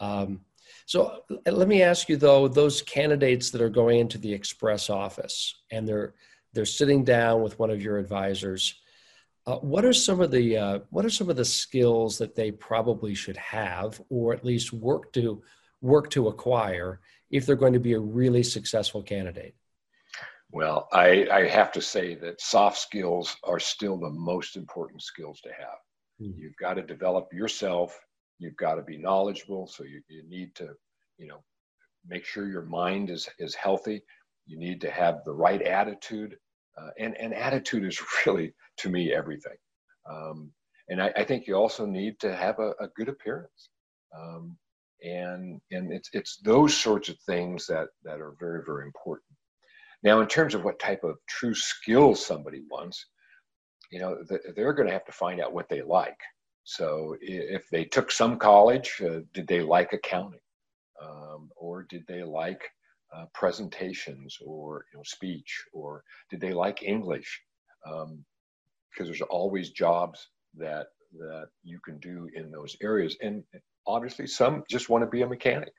[0.00, 0.40] Um,
[0.86, 5.62] so let me ask you though, those candidates that are going into the express office
[5.70, 6.14] and they're
[6.52, 8.74] they're sitting down with one of your advisors
[9.46, 12.52] uh, what are some of the uh, what are some of the skills that they
[12.52, 15.42] probably should have, or at least work to
[15.80, 19.54] work to acquire, if they're going to be a really successful candidate?
[20.52, 25.40] Well, I, I have to say that soft skills are still the most important skills
[25.40, 25.78] to have.
[26.20, 26.38] Mm-hmm.
[26.38, 27.98] You've got to develop yourself.
[28.38, 29.66] You've got to be knowledgeable.
[29.66, 30.68] So you, you need to,
[31.16, 31.42] you know,
[32.06, 34.02] make sure your mind is is healthy.
[34.46, 36.36] You need to have the right attitude.
[36.76, 39.56] Uh, and, and attitude is really, to me, everything.
[40.10, 40.52] Um,
[40.88, 43.70] and I, I, think you also need to have a, a good appearance.
[44.18, 44.56] Um,
[45.02, 49.31] and and it's, it's those sorts of things that, that are very, very important.
[50.02, 53.06] Now, in terms of what type of true skills somebody wants,
[53.90, 54.18] you know,
[54.56, 56.18] they're going to have to find out what they like.
[56.64, 60.40] So if they took some college, uh, did they like accounting?
[61.02, 62.62] Um, or did they like
[63.14, 67.42] uh, presentations or you know, speech, or did they like English?
[67.86, 68.24] Um,
[68.90, 70.86] because there's always jobs that
[71.18, 73.42] that you can do in those areas, and
[73.86, 75.72] obviously some just want to be a mechanic.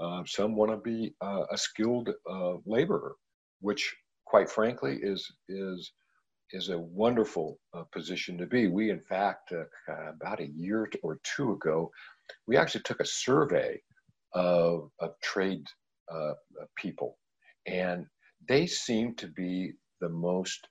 [0.00, 3.14] Uh, some want to be uh, a skilled uh, laborer,
[3.62, 3.94] which,
[4.26, 5.92] quite frankly, is is
[6.52, 8.68] is a wonderful uh, position to be.
[8.68, 9.64] We, in fact, uh,
[10.10, 11.90] about a year or two ago,
[12.46, 13.80] we actually took a survey
[14.34, 15.64] of, of trade
[16.12, 16.32] uh,
[16.76, 17.18] people.
[17.66, 18.06] And
[18.48, 20.68] they seem to be the most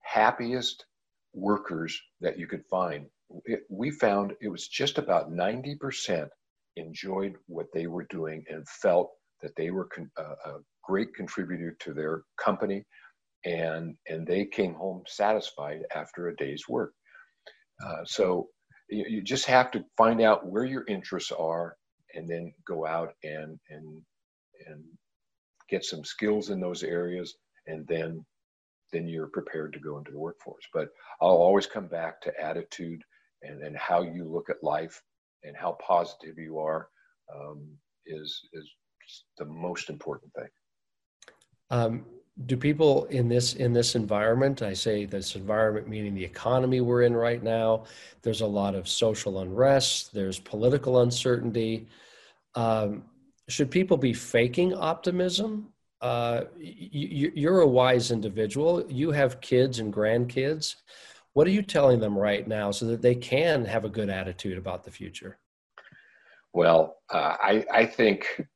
[0.00, 0.84] happiest
[1.32, 3.06] workers that you could find.
[3.44, 6.28] It, we found it was just about 90%
[6.76, 9.10] enjoyed what they were doing and felt
[9.42, 10.54] that they were con- a
[10.90, 12.84] great contributor to their company
[13.44, 16.92] and and they came home satisfied after a day's work.
[17.84, 18.48] Uh, so
[18.90, 21.76] you, you, just have to find out where your interests are
[22.14, 24.02] and then go out and and
[24.66, 24.84] and
[25.70, 27.36] get some skills in those areas
[27.68, 28.24] and then
[28.92, 30.66] then you're prepared to go into the workforce.
[30.74, 30.88] But
[31.22, 33.00] i'll always come back to attitude
[33.42, 35.00] and, and how you look at life
[35.44, 36.88] and how positive you are
[37.34, 37.60] um,
[38.06, 38.68] is is
[39.38, 40.50] the most important thing
[41.70, 42.04] um,
[42.46, 47.02] do people in this in this environment i say this environment meaning the economy we're
[47.02, 47.84] in right now
[48.22, 51.86] there's a lot of social unrest there's political uncertainty
[52.54, 53.04] um,
[53.50, 55.72] should people be faking optimism?
[56.00, 58.84] Uh, you, you're a wise individual.
[58.88, 60.76] You have kids and grandkids.
[61.34, 64.56] What are you telling them right now so that they can have a good attitude
[64.56, 65.38] about the future?
[66.52, 68.46] Well, uh, I, I think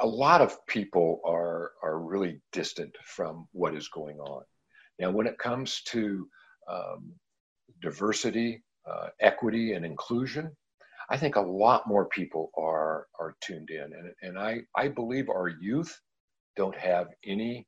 [0.00, 4.42] a lot of people are are really distant from what is going on.
[4.98, 6.28] Now, when it comes to
[6.68, 7.12] um,
[7.80, 10.56] diversity, uh, equity, and inclusion,
[11.10, 15.28] I think a lot more people are are tuned in, and and I I believe
[15.28, 15.98] our youth
[16.56, 17.66] don't have any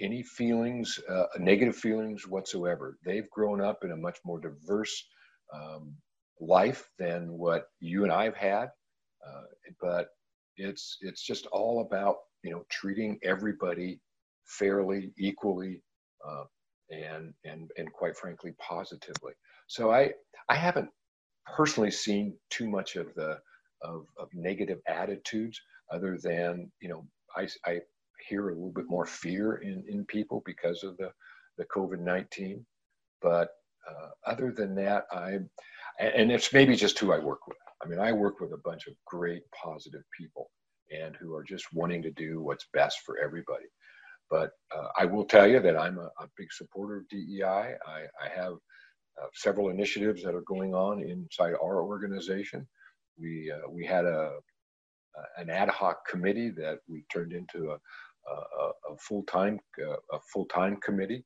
[0.00, 2.98] any feelings, uh, negative feelings whatsoever.
[3.04, 5.06] They've grown up in a much more diverse
[5.52, 5.94] um,
[6.40, 8.70] life than what you and I've had,
[9.26, 9.42] uh,
[9.80, 10.08] but
[10.56, 14.00] it's it's just all about you know treating everybody
[14.46, 15.82] fairly, equally,
[16.26, 16.44] uh,
[16.90, 19.32] and and and quite frankly positively.
[19.66, 20.12] So I
[20.48, 20.90] I haven't
[21.56, 23.38] personally seen too much of the
[23.82, 25.60] of, of negative attitudes
[25.92, 27.80] other than you know I, I
[28.28, 31.10] hear a little bit more fear in, in people because of the,
[31.58, 32.64] the COVID 19.
[33.22, 33.50] But
[33.88, 35.38] uh, other than that, I,
[35.98, 37.56] and it's maybe just who I work with.
[37.84, 40.50] I mean, I work with a bunch of great, positive people
[40.90, 43.66] and who are just wanting to do what's best for everybody.
[44.30, 47.74] But uh, I will tell you that I'm a, a big supporter of DEI.
[47.86, 48.54] I, I have
[49.20, 52.66] uh, several initiatives that are going on inside our organization.
[53.18, 54.32] We, uh, we had a,
[55.36, 57.78] an ad hoc committee that we turned into a,
[58.32, 61.24] a, full-time uh, a full-time committee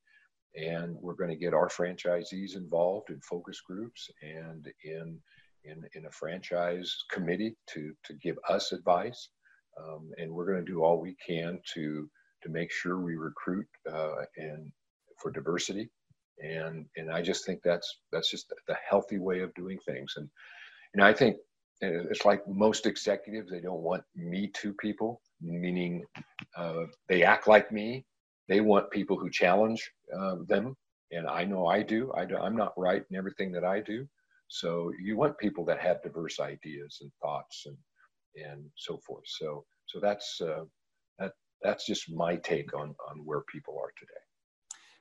[0.57, 5.19] and we're going to get our franchisees involved in focus groups and in
[5.65, 9.29] in, in a franchise committee to to give us advice.
[9.81, 12.09] Um, and we're going to do all we can to
[12.43, 14.71] to make sure we recruit uh, and
[15.21, 15.91] for diversity.
[16.43, 20.15] And and I just think that's that's just the healthy way of doing things.
[20.17, 20.29] And
[20.95, 21.37] know I think
[21.81, 26.05] it's like most executives they don't want me too people meaning
[26.57, 28.05] uh, they act like me.
[28.49, 30.77] They want people who challenge um, them.
[31.13, 32.13] And i know i do.
[32.15, 34.07] I do i'm not right in everything that i do
[34.49, 37.77] so you want people that have diverse ideas and thoughts and
[38.37, 40.65] and so forth so so that's uh,
[41.19, 41.33] that
[41.63, 44.23] that's just my take on on where people are today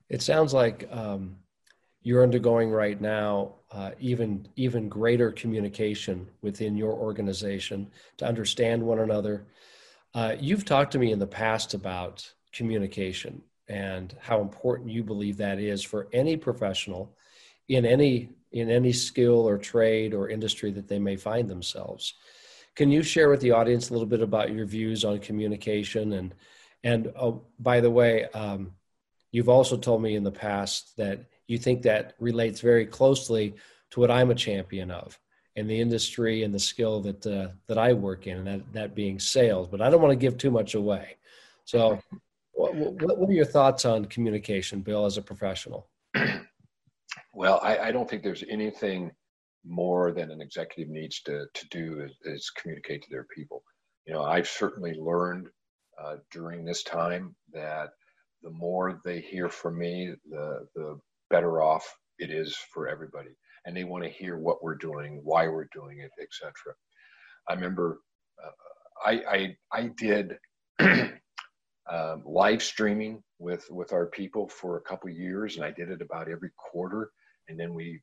[0.09, 1.35] it sounds like um,
[2.01, 8.99] you're undergoing right now uh, even even greater communication within your organization to understand one
[8.99, 9.45] another.
[10.13, 15.35] Uh, you've talked to me in the past about communication and how important you believe
[15.35, 17.13] that is for any professional
[17.67, 22.13] in any in any skill or trade or industry that they may find themselves.
[22.75, 26.33] Can you share with the audience a little bit about your views on communication and
[26.83, 28.71] and oh, by the way, um,
[29.31, 33.55] you've also told me in the past that you think that relates very closely
[33.91, 35.19] to what I'm a champion of
[35.55, 38.95] in the industry and the skill that uh, that I work in, and that that
[38.95, 39.67] being sales.
[39.67, 41.17] But I don't want to give too much away.
[41.65, 41.99] So,
[42.53, 45.87] what, what are your thoughts on communication, Bill, as a professional?
[47.37, 49.11] Well, I, I don't think there's anything
[49.63, 53.63] more than an executive needs to to do is, is communicate to their people.
[54.07, 55.47] You know, I've certainly learned
[56.03, 57.91] uh, during this time that
[58.41, 61.85] the more they hear from me, the the better off
[62.17, 63.29] it is for everybody.
[63.65, 66.53] And they want to hear what we're doing, why we're doing it, etc.
[67.47, 67.99] I remember
[68.43, 68.49] uh,
[69.05, 70.37] I, I, I did
[70.79, 76.01] um, live streaming with with our people for a couple years, and I did it
[76.01, 77.11] about every quarter,
[77.47, 77.99] and then we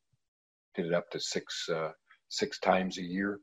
[0.75, 1.91] did it up to six uh,
[2.29, 3.41] six times a year.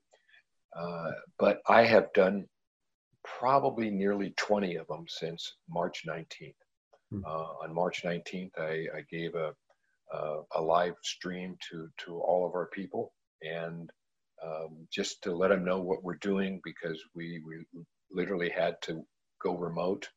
[0.77, 2.45] Uh, but I have done
[3.23, 6.53] probably nearly 20 of them since March 19th.
[7.11, 7.19] Hmm.
[7.25, 9.53] Uh, on March 19th, I, I gave a,
[10.13, 13.89] uh, a live stream to to all of our people and
[14.45, 17.63] um, just to let them know what we're doing because we we
[18.11, 19.05] literally had to
[19.41, 20.07] go remote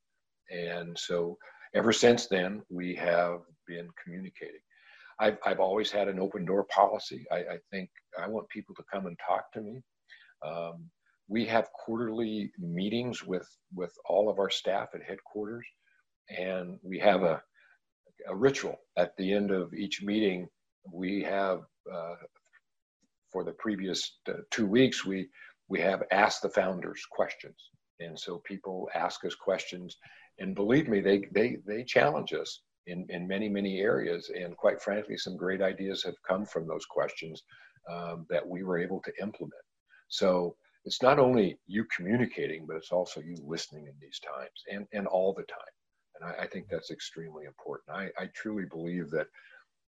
[0.50, 1.38] and so
[1.74, 4.60] ever since then we have been communicating
[5.18, 7.24] I've, I've always had an open door policy.
[7.30, 9.82] I, I think I want people to come and talk to me.
[10.46, 10.90] Um,
[11.28, 15.66] we have quarterly meetings with with all of our staff at headquarters
[16.30, 17.42] and we have a
[18.28, 18.76] a ritual.
[18.96, 20.48] At the end of each meeting.
[20.92, 21.60] We have
[21.92, 22.16] uh,
[23.32, 25.28] for the previous uh, two weeks we
[25.68, 27.56] we have asked the founders questions,
[28.00, 29.96] and so people ask us questions,
[30.38, 34.80] and believe me, they they they challenge us in in many many areas, and quite
[34.80, 37.42] frankly, some great ideas have come from those questions
[37.90, 39.62] um, that we were able to implement.
[40.08, 44.86] So it's not only you communicating, but it's also you listening in these times and
[44.92, 45.74] and all the time.
[46.16, 47.96] And I, I think that's extremely important.
[47.96, 49.26] I, I truly believe that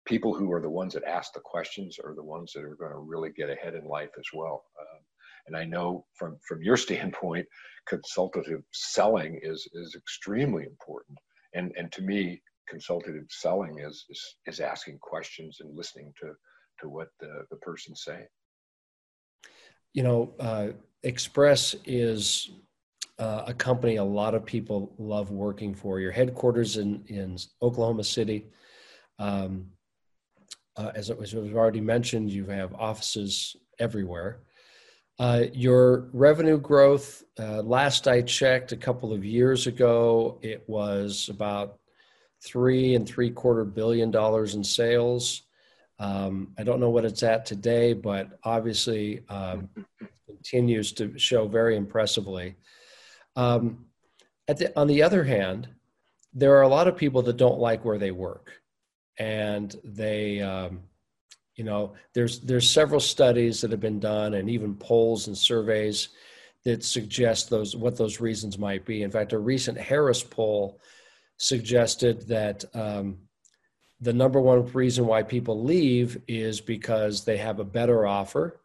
[0.06, 2.92] people who are the ones that ask the questions are the ones that are going
[2.92, 4.66] to really get ahead in life as well.
[4.80, 5.00] Um,
[5.48, 7.48] and I know from from your standpoint,
[7.88, 11.18] consultative selling is is extremely important.
[11.54, 16.34] And and to me, consultative selling is is, is asking questions and listening to
[16.82, 18.28] to what the, the person's saying.
[19.94, 20.68] You know, uh,
[21.04, 22.52] Express is
[23.20, 26.00] uh, a company a lot of people love working for.
[26.00, 28.48] Your headquarters in in Oklahoma City.
[29.20, 29.68] Um,
[30.76, 34.40] uh, as it was already mentioned, you have offices everywhere.
[35.20, 41.30] Uh, your revenue growth, uh, last I checked a couple of years ago, it was
[41.30, 41.78] about
[42.44, 45.44] three and three quarter billion dollars in sales.
[46.00, 49.70] Um, I don't know what it's at today, but obviously um,
[50.28, 52.56] continues to show very impressively.
[53.36, 53.86] Um,
[54.48, 55.70] the, on the other hand,
[56.34, 58.52] there are a lot of people that don't like where they work,
[59.18, 60.82] and they, um,
[61.56, 66.10] you know, there's there's several studies that have been done, and even polls and surveys
[66.66, 69.04] that suggest those what those reasons might be.
[69.04, 70.80] In fact, a recent Harris poll
[71.38, 73.18] suggested that um,
[74.02, 78.60] the number one reason why people leave is because they have a better offer.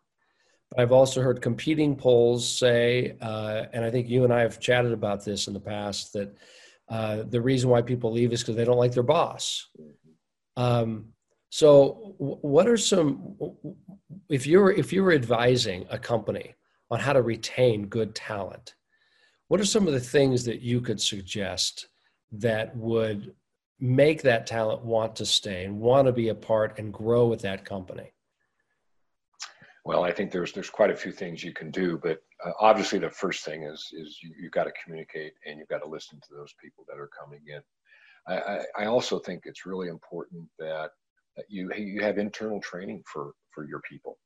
[0.70, 4.60] But I've also heard competing polls say, uh, and I think you and I have
[4.60, 6.36] chatted about this in the past, that
[6.88, 9.66] uh, the reason why people leave is because they don't like their boss.
[10.56, 11.12] Um,
[11.50, 13.36] so, what are some
[14.28, 16.54] if you're if you're advising a company
[16.90, 18.74] on how to retain good talent,
[19.48, 21.88] what are some of the things that you could suggest
[22.32, 23.34] that would
[23.80, 27.42] make that talent want to stay and want to be a part and grow with
[27.42, 28.12] that company?
[29.84, 32.98] Well, I think there's there's quite a few things you can do, but uh, obviously
[32.98, 36.20] the first thing is is you, have got to communicate and you've got to listen
[36.20, 37.62] to those people that are coming in.
[38.26, 40.90] I, I, also think it's really important that,
[41.36, 44.18] that you you have internal training for for your people,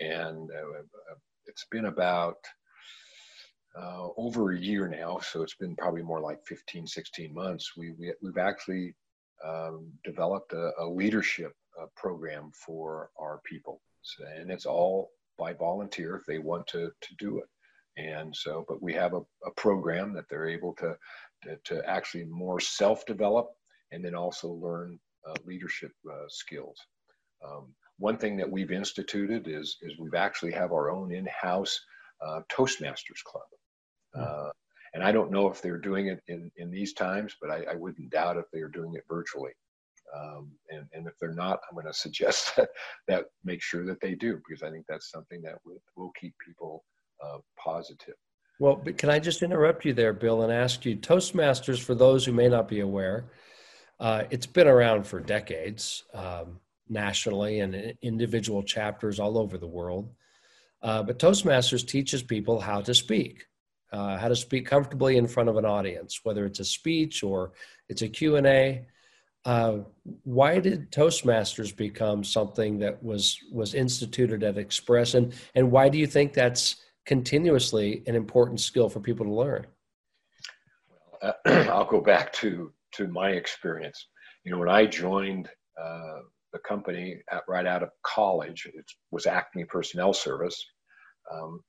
[0.00, 1.14] and uh, uh
[1.46, 2.36] it's been about
[3.78, 7.72] uh, over a year now, so it's been probably more like 15, 16 months.
[7.76, 8.94] We, we we've actually
[9.44, 15.52] um, developed a, a leadership uh, program for our people, so, and it's all by
[15.52, 17.48] volunteer if they want to to do it.
[17.98, 20.96] And so, but we have a, a program that they're able to,
[21.44, 23.48] to, to actually more self-develop
[23.90, 26.78] and then also learn uh, leadership uh, skills.
[27.46, 27.68] Um,
[27.98, 31.80] one thing that we've instituted is is we've actually have our own in-house
[32.26, 33.44] uh, Toastmasters club.
[34.20, 34.50] Uh,
[34.94, 37.74] and I don't know if they're doing it in, in these times, but I, I
[37.74, 39.52] wouldn't doubt if they're doing it virtually.
[40.16, 42.70] Um, and, and if they're not, I'm going to suggest that,
[43.08, 46.34] that make sure that they do, because I think that's something that will, will keep
[46.44, 46.84] people
[47.22, 48.14] uh, positive.
[48.58, 52.32] Well, can I just interrupt you there, Bill, and ask you Toastmasters, for those who
[52.32, 53.26] may not be aware,
[54.00, 56.58] uh, it's been around for decades um,
[56.88, 60.10] nationally and individual chapters all over the world.
[60.80, 63.44] Uh, but Toastmasters teaches people how to speak
[63.96, 67.52] uh, how to speak comfortably in front of an audience, whether it's a speech or
[67.88, 68.86] it's a Q&A.
[69.46, 69.78] Uh,
[70.24, 75.98] why did Toastmasters become something that was was instituted at Express, and and why do
[75.98, 76.76] you think that's
[77.06, 79.66] continuously an important skill for people to learn?
[80.90, 84.08] Well, uh, I'll go back to to my experience.
[84.44, 85.48] You know, when I joined
[85.80, 86.18] uh,
[86.52, 90.60] the company at, right out of college, it was Acme Personnel Service.
[91.32, 91.60] Um,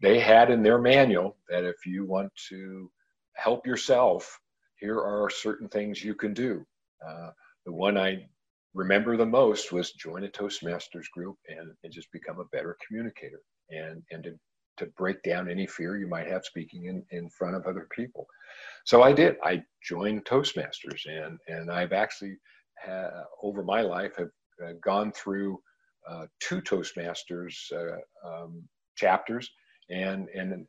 [0.00, 2.90] they had in their manual that if you want to
[3.34, 4.38] help yourself,
[4.78, 6.64] here are certain things you can do.
[7.06, 7.30] Uh,
[7.66, 8.26] the one I
[8.74, 13.40] remember the most was join a Toastmasters group and, and just become a better communicator
[13.70, 14.38] and, and to,
[14.78, 18.26] to break down any fear you might have speaking in, in front of other people.
[18.84, 19.36] So I did.
[19.42, 22.36] I joined Toastmasters and, and I've actually,
[22.82, 24.30] ha- over my life, have
[24.64, 25.60] uh, gone through
[26.08, 28.62] uh, two Toastmasters uh, um,
[28.96, 29.50] chapters
[29.90, 30.66] and and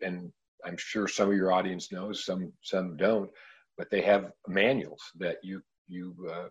[0.00, 0.32] and
[0.64, 3.30] I'm sure some of your audience knows, some some don't,
[3.76, 6.48] but they have manuals that you you uh,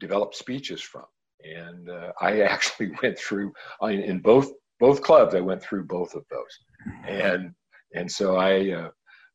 [0.00, 1.04] develop speeches from.
[1.44, 3.52] And uh, I actually went through
[3.82, 4.50] in both
[4.80, 5.34] both clubs.
[5.34, 6.58] I went through both of those,
[7.06, 7.52] and
[7.94, 8.70] and so I.
[8.70, 8.90] Uh,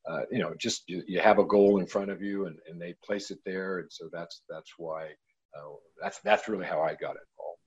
[0.09, 2.81] uh, you know, just you, you, have a goal in front of you, and, and
[2.81, 6.93] they place it there, and so that's that's why uh, that's that's really how I
[6.93, 7.59] got involved.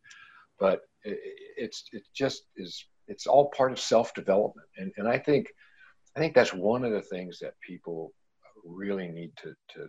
[0.59, 1.19] But it,
[1.59, 5.47] it's it just is it's all part of self-development and, and i think
[6.17, 8.13] i think that's one of the things that people
[8.65, 9.89] really need to to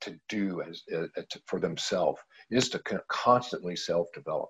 [0.00, 2.20] to do as uh, to, for themselves
[2.50, 4.48] is to constantly self-develop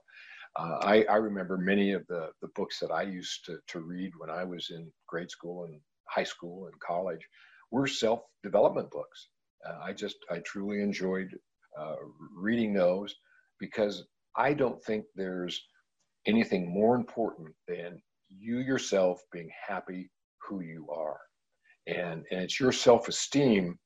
[0.57, 4.12] uh, I, I remember many of the, the books that I used to, to read
[4.18, 7.26] when I was in grade school and high school and college
[7.70, 9.28] were self-development books.
[9.66, 11.28] Uh, I just, I truly enjoyed
[11.78, 11.97] uh,
[12.36, 13.14] reading those
[13.59, 14.05] because
[14.36, 15.59] I don't think there's
[16.27, 20.11] anything more important than you yourself being happy
[20.49, 21.18] who you are.
[21.87, 23.79] And, and it's your self-esteem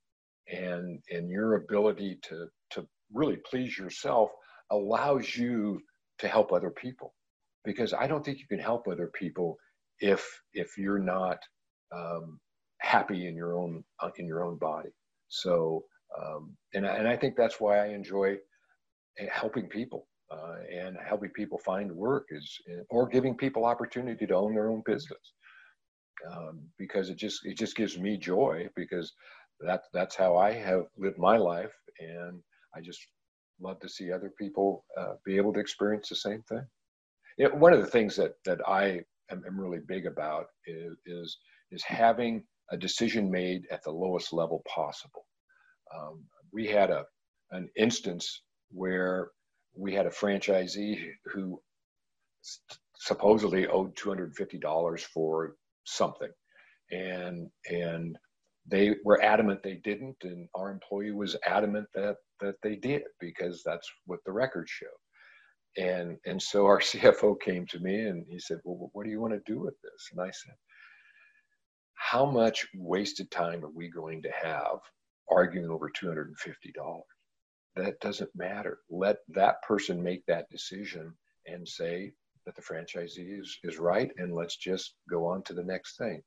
[0.48, 4.30] and, and your ability to, to really please yourself
[4.70, 5.80] allows you
[6.18, 7.14] to help other people.
[7.64, 9.56] Because I don't think you can help other people
[9.98, 11.38] if, if you're not
[11.94, 12.38] um,
[12.80, 14.90] happy in your own, uh, in your own body.
[15.28, 15.84] So,
[16.20, 18.36] um, and, and I think that's why I enjoy
[19.18, 22.58] eh, helping people uh, and helping people find work is,
[22.90, 25.32] or giving people opportunity to own their own business.
[26.32, 29.12] Um, because it just it just gives me joy because
[29.60, 32.40] that that's how I have lived my life, and
[32.74, 33.00] I just
[33.60, 36.66] love to see other people uh, be able to experience the same thing.
[37.52, 41.38] One of the things that that I am, am really big about is, is,
[41.70, 45.26] is having a decision made at the lowest level possible.
[45.94, 47.04] Um, we had a
[47.52, 49.30] an instance where
[49.76, 51.60] we had a franchisee who
[52.98, 55.54] supposedly owed $250 for
[55.84, 56.30] something.
[56.90, 58.16] And and
[58.68, 63.62] they were adamant they didn't and our employee was adamant that that they did because
[63.64, 65.82] that's what the records show.
[65.82, 69.20] And and so our cfo came to me and he said well what do you
[69.20, 70.08] want to do with this?
[70.12, 70.54] And i said
[71.94, 74.78] how much wasted time are we going to have
[75.30, 76.32] arguing over $250
[77.76, 78.78] that doesn't matter.
[78.90, 81.12] Let that person make that decision
[81.46, 82.12] and say
[82.46, 86.22] that the franchisee is, is right and let's just go on to the next thing.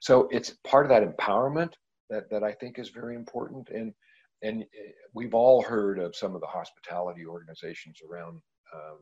[0.00, 1.72] So it's part of that empowerment
[2.10, 3.68] that, that I think is very important.
[3.70, 3.92] And,
[4.42, 8.40] and eh, we've all heard of some of the hospitality organizations around
[8.74, 8.98] um,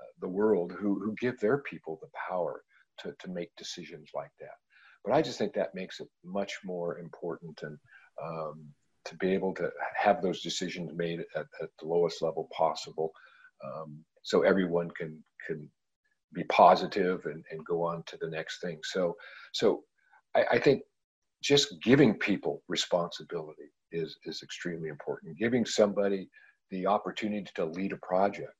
[0.00, 2.62] uh, the world who, who give their people the power
[3.00, 4.56] to, to make decisions like that.
[5.04, 7.78] But I just think that makes it much more important and
[8.22, 8.64] um,
[9.04, 13.12] to be able to have those decisions made at, at the lowest level possible,
[13.64, 15.68] um, so everyone can can
[16.32, 18.78] be positive and, and go on to the next thing.
[18.82, 19.16] So
[19.52, 19.84] so
[20.34, 20.82] I, I think
[21.42, 25.38] just giving people responsibility is is extremely important.
[25.38, 26.28] Giving somebody
[26.70, 28.54] the opportunity to lead a project.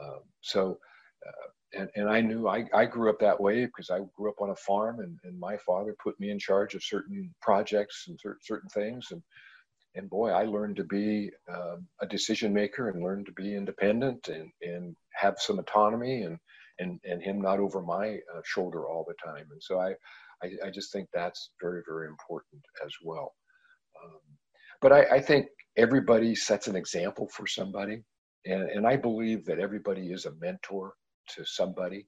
[0.00, 0.78] Um, so.
[1.26, 4.40] Uh, and, and I knew I, I grew up that way because I grew up
[4.40, 8.18] on a farm and, and my father put me in charge of certain projects and
[8.42, 9.08] certain things.
[9.10, 9.22] And
[9.94, 14.28] and boy, I learned to be um, a decision maker and learned to be independent
[14.28, 16.38] and, and have some autonomy and,
[16.78, 19.46] and, and him not over my uh, shoulder all the time.
[19.50, 19.90] And so I,
[20.42, 23.34] I, I, just think that's very, very important as well.
[24.02, 24.20] Um,
[24.80, 28.02] but I, I, think everybody sets an example for somebody.
[28.46, 30.94] And, and I believe that everybody is a mentor
[31.36, 32.06] to somebody,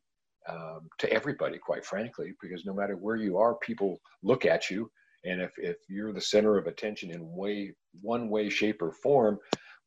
[0.48, 4.90] um, to everybody, quite frankly, because no matter where you are, people look at you
[5.24, 9.38] and if, if you're the center of attention in way one way, shape, or form,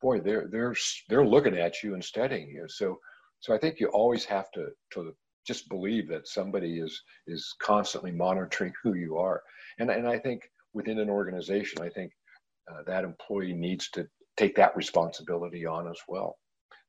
[0.02, 0.76] boy, they're they're
[1.10, 2.66] they're looking at you and studying you.
[2.68, 2.98] So
[3.40, 5.14] so I think you always have to to
[5.46, 9.42] just believe that somebody is is constantly monitoring who you are.
[9.80, 10.42] And and I think
[10.74, 12.12] within an organization, I think
[12.72, 16.38] uh, that employee needs to take that responsibility on as well.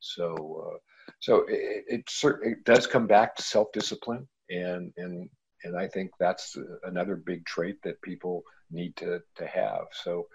[0.00, 0.78] So uh,
[1.20, 2.10] so it, it,
[2.42, 5.28] it does come back to self discipline and and
[5.64, 9.86] and I think that's another big trait that people need to to have.
[9.92, 10.26] So,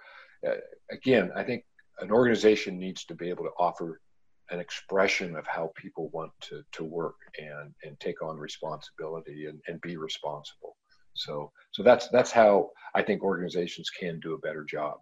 [0.47, 0.55] uh,
[0.91, 1.63] again, I think
[1.99, 4.01] an organization needs to be able to offer
[4.49, 9.59] an expression of how people want to, to work and, and take on responsibility and,
[9.67, 10.75] and be responsible.
[11.13, 14.97] So, so that's that's how I think organizations can do a better job.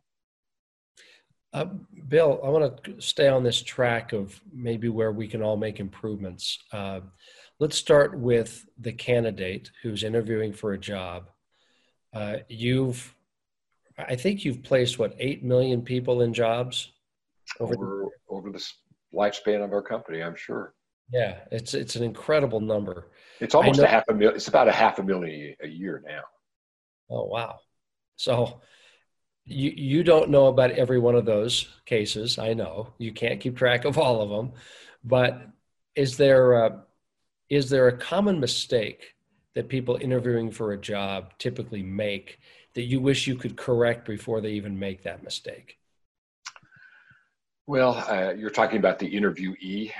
[1.53, 1.65] Uh,
[2.07, 5.80] Bill, I want to stay on this track of maybe where we can all make
[5.80, 6.57] improvements.
[6.72, 7.01] Uh,
[7.62, 11.30] let's start with the candidate who's interviewing for a job.
[12.12, 13.16] Uh, you've,
[13.97, 16.91] I think you've placed what eight million people in jobs
[17.59, 18.66] over over, over the
[19.14, 20.22] lifespan of our company.
[20.22, 20.74] I'm sure.
[21.14, 23.12] Yeah, it's it's an incredible number.
[23.39, 24.36] It's almost know, a half a million.
[24.36, 26.24] It's about a half a million a year now.
[27.09, 27.59] Oh wow!
[28.16, 28.62] So
[29.45, 32.39] you you don't know about every one of those cases.
[32.39, 34.53] I know you can't keep track of all of them,
[35.03, 35.45] but
[35.95, 36.86] is there a,
[37.52, 39.14] is there a common mistake
[39.56, 42.39] that people interviewing for a job typically make
[42.76, 45.78] that you wish you could correct before they even make that mistake?
[47.68, 49.91] Well, uh, you're talking about the interviewee.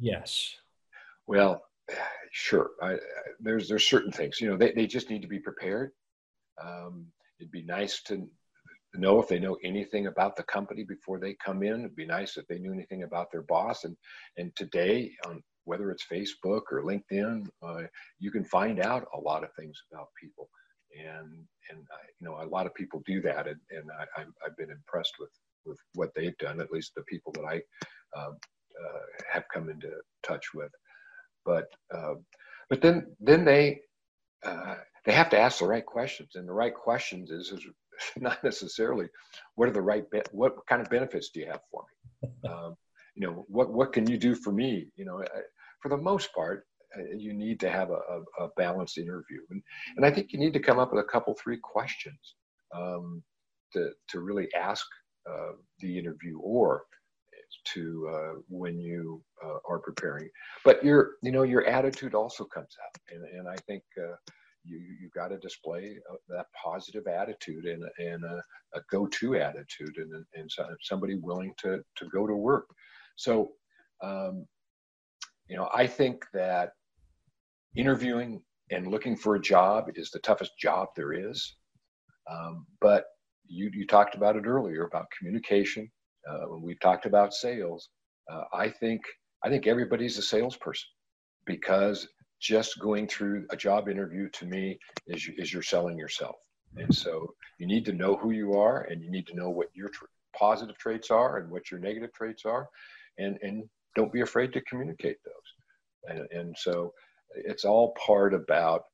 [0.00, 0.56] Yes.
[1.28, 1.62] Well,
[2.32, 2.70] sure.
[2.82, 2.96] I,
[3.38, 4.40] there's there's certain things.
[4.40, 5.92] You know, they, they just need to be prepared.
[6.60, 7.06] Um,
[7.38, 8.28] it'd be nice to
[8.94, 11.80] know if they know anything about the company before they come in.
[11.80, 13.84] It'd be nice if they knew anything about their boss.
[13.84, 13.96] And
[14.36, 17.82] and today on whether it's Facebook or LinkedIn, uh,
[18.18, 20.48] you can find out a lot of things about people.
[20.98, 21.30] And,
[21.70, 23.46] and I, you know, a lot of people do that.
[23.46, 25.30] And, and I, have been impressed with,
[25.64, 27.56] with what they've done, at least the people that I
[28.18, 28.36] um,
[28.84, 28.98] uh,
[29.32, 29.90] have come into
[30.22, 30.72] touch with.
[31.44, 32.14] But, uh,
[32.68, 33.80] but then, then they,
[34.44, 36.30] uh, they have to ask the right questions.
[36.34, 37.64] And the right questions is, is
[38.20, 39.06] not necessarily
[39.54, 42.30] what are the right, be- what kind of benefits do you have for me?
[42.50, 42.76] Um,
[43.14, 44.86] you know what what can you do for me?
[44.96, 45.24] You know
[45.82, 49.40] for the most part uh, you need to have a, a, a, balanced interview.
[49.50, 49.62] And,
[49.96, 52.34] and i think you need to come up with a couple three questions
[52.74, 53.22] um,
[53.72, 54.84] to, to really ask
[55.30, 56.84] uh, the interviewer
[57.64, 60.28] to uh, when you uh, are preparing.
[60.64, 63.00] But your you know your attitude also comes out.
[63.14, 64.14] And, and i think uh,
[64.64, 68.42] you you got to display uh, that positive attitude and, and a,
[68.74, 70.50] a go-to attitude and, and
[70.80, 72.68] somebody willing to to go to work
[73.20, 73.52] so,
[74.02, 74.46] um,
[75.46, 76.70] you know, I think that
[77.76, 78.40] interviewing
[78.70, 81.56] and looking for a job is the toughest job there is.
[82.30, 83.04] Um, but
[83.46, 85.90] you, you talked about it earlier about communication.
[86.26, 87.90] Uh, when we talked about sales,
[88.32, 89.02] uh, I think
[89.44, 90.88] I think everybody's a salesperson
[91.44, 92.08] because
[92.40, 96.36] just going through a job interview to me is is you're selling yourself.
[96.76, 99.68] And so you need to know who you are and you need to know what
[99.74, 99.90] your
[100.36, 102.68] positive traits are and what your negative traits are.
[103.20, 106.16] And, and don't be afraid to communicate those.
[106.16, 106.92] And, and so
[107.34, 108.84] it's all part about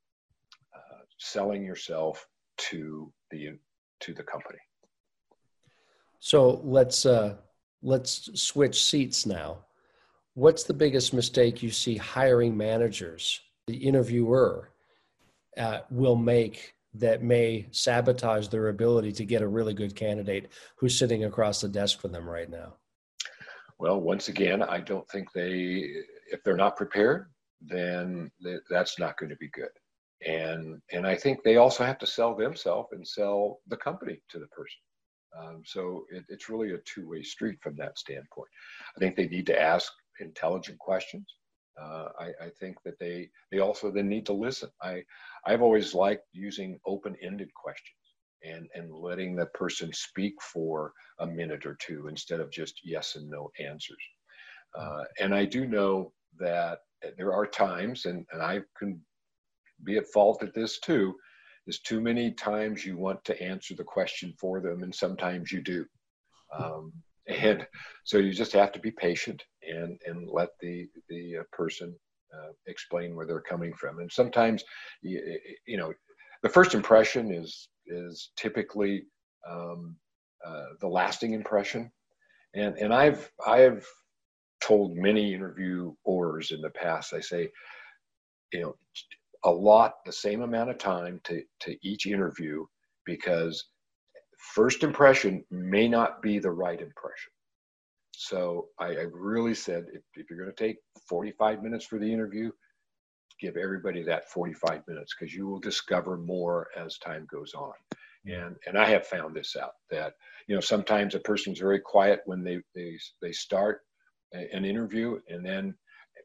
[0.75, 2.27] uh, selling yourself
[2.71, 3.59] to the
[4.01, 4.59] to the company.
[6.19, 7.37] So let's uh,
[7.83, 9.59] let's switch seats now.
[10.35, 14.71] What's the biggest mistake you see hiring managers, the interviewer,
[15.57, 20.99] uh, will make that may sabotage their ability to get a really good candidate who's
[20.99, 22.75] sitting across the desk from them right now?
[23.79, 25.91] Well, once again, I don't think they,
[26.31, 28.31] if they're not prepared, then
[28.71, 29.69] that's not going to be good.
[30.27, 34.39] And and I think they also have to sell themselves and sell the company to
[34.39, 34.81] the person.
[35.39, 38.49] Um, so it, it's really a two-way street from that standpoint.
[38.97, 41.27] I think they need to ask intelligent questions.
[41.79, 44.71] Uh, I, I, think that they they also then need to listen.
[44.81, 45.03] I
[45.45, 48.06] I've always liked using open-ended questions
[48.45, 53.17] and and letting the person speak for a minute or two instead of just yes
[53.17, 53.97] and no answers.
[54.79, 56.81] Uh, and I do know that
[57.17, 59.01] there are times, and, and I can
[59.85, 61.15] be at fault at this too,
[61.67, 65.63] is too many times you want to answer the question for them, and sometimes you
[65.63, 65.85] do.
[66.57, 66.93] Um,
[67.29, 67.67] and
[68.05, 71.95] so you just have to be patient and and let the the uh, person
[72.35, 73.99] uh, explain where they're coming from.
[73.99, 74.63] And sometimes,
[75.03, 75.93] you, you know,
[76.43, 79.05] the first impression is is typically
[79.49, 79.97] um,
[80.45, 81.91] uh, the lasting impression.
[82.55, 83.87] And and I've I've
[84.61, 87.13] told many interviewers in the past.
[87.13, 87.51] I say,
[88.53, 88.77] you know,
[89.45, 92.65] allot the same amount of time to, to each interview
[93.05, 93.65] because
[94.55, 97.33] first impression may not be the right impression.
[98.13, 100.79] So I, I really said if, if you're going to take
[101.09, 102.51] 45 minutes for the interview,
[103.41, 107.73] give everybody that 45 minutes because you will discover more as time goes on.
[108.27, 110.15] And, and I have found this out that
[110.49, 113.83] you know sometimes a person's very quiet when they they, they start
[114.33, 115.75] an interview and then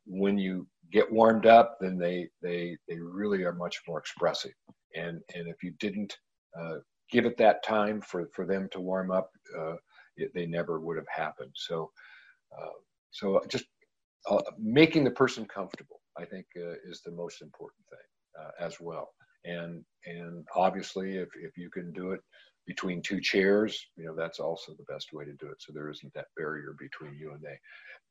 [0.06, 4.54] when you get warmed up, then they they they really are much more expressive.
[4.96, 6.18] And and if you didn't
[6.60, 6.78] uh,
[7.10, 9.76] give it that time for for them to warm up, uh,
[10.18, 11.52] it, they never would have happened.
[11.56, 11.92] So
[12.58, 12.72] uh,
[13.12, 13.66] so just
[14.30, 18.80] uh, making the person comfortable, I think, uh, is the most important thing uh, as
[18.80, 19.10] well.
[19.46, 22.22] And and obviously, if if you can do it
[22.68, 25.60] between two chairs, you know that's also the best way to do it.
[25.60, 27.58] So there isn't that barrier between you and they.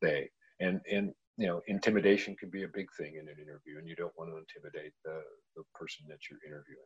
[0.02, 3.88] They and and you know, intimidation can be a big thing in an interview, and
[3.88, 5.22] you don't want to intimidate the,
[5.56, 6.84] the person that you're interviewing.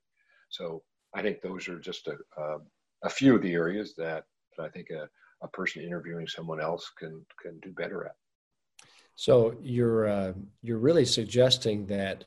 [0.48, 2.58] So I think those are just a, uh,
[3.02, 4.24] a few of the areas that,
[4.56, 5.08] that I think a,
[5.42, 8.14] a person interviewing someone else can can do better at.
[9.16, 10.32] So you're uh,
[10.62, 12.24] you're really suggesting that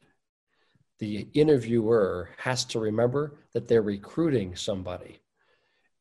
[0.99, 5.19] the interviewer has to remember that they're recruiting somebody,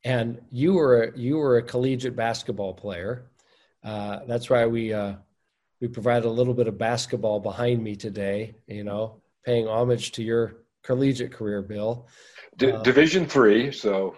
[0.04, 3.30] and you were a, you were a collegiate basketball player.
[3.84, 5.14] Uh, that's why we uh,
[5.80, 10.22] we provided a little bit of basketball behind me today, you know, paying homage to
[10.22, 12.06] your collegiate career, Bill.
[12.56, 14.16] D- uh, Division three, so.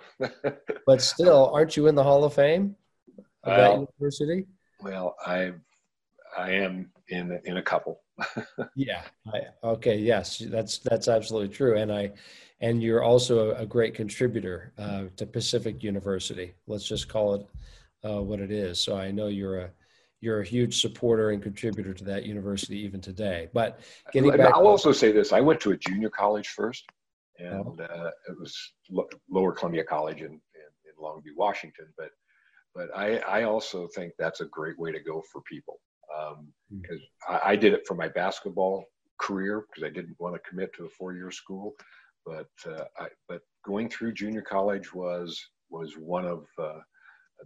[0.86, 2.76] but still, aren't you in the Hall of Fame
[3.18, 3.24] of
[3.56, 4.46] well, that university?
[4.80, 5.52] Well, I,
[6.36, 8.00] I am in in a couple.
[8.76, 9.02] yeah.
[9.32, 9.96] I, okay.
[9.96, 12.12] Yes, that's that's absolutely true, and I,
[12.60, 16.54] and you're also a, great contributor uh, to Pacific University.
[16.66, 17.46] Let's just call it
[18.04, 18.80] uh, what it is.
[18.80, 19.70] So I know you're a
[20.20, 23.48] you're a huge supporter and contributor to that university even today.
[23.52, 23.80] But
[24.12, 26.84] getting back, I'll also say this: I went to a junior college first,
[27.38, 28.56] and uh, it was
[29.30, 31.86] Lower Columbia College in, in, in Longview, Washington.
[31.96, 32.10] But
[32.74, 35.80] but I, I also think that's a great way to go for people
[36.70, 37.40] because um, mm.
[37.46, 38.84] I, I did it for my basketball
[39.18, 41.74] career because I didn't want to commit to a four-year school.
[42.24, 45.40] But uh, I, but going through junior college was
[45.70, 46.80] was one of uh,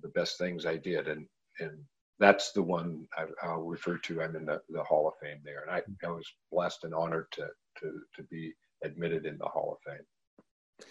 [0.03, 1.27] the best things I did, and
[1.61, 1.79] and
[2.19, 4.23] that's the one I, will refer to.
[4.23, 7.27] I'm in the, the Hall of Fame there, and I, I was blessed and honored
[7.33, 7.49] to
[7.81, 8.53] to to be
[8.85, 10.87] admitted in the Hall of Fame.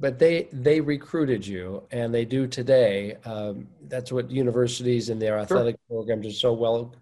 [0.00, 3.16] But they they recruited you, and they do today.
[3.24, 5.98] Um, that's what universities and their athletic sure.
[5.98, 6.94] programs are so well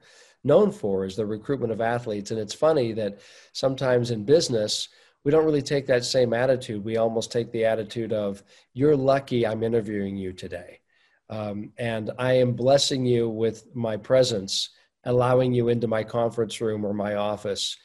[0.44, 2.30] known for is the recruitment of athletes.
[2.30, 3.18] And it's funny that
[3.52, 4.88] sometimes in business
[5.24, 6.84] we don't really take that same attitude.
[6.84, 8.42] We almost take the attitude of
[8.72, 10.80] "You're lucky I'm interviewing you today."
[11.28, 14.70] Um, and I am blessing you with my presence,
[15.04, 17.76] allowing you into my conference room or my office.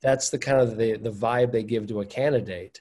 [0.00, 2.80] That's the kind of the, the vibe they give to a candidate.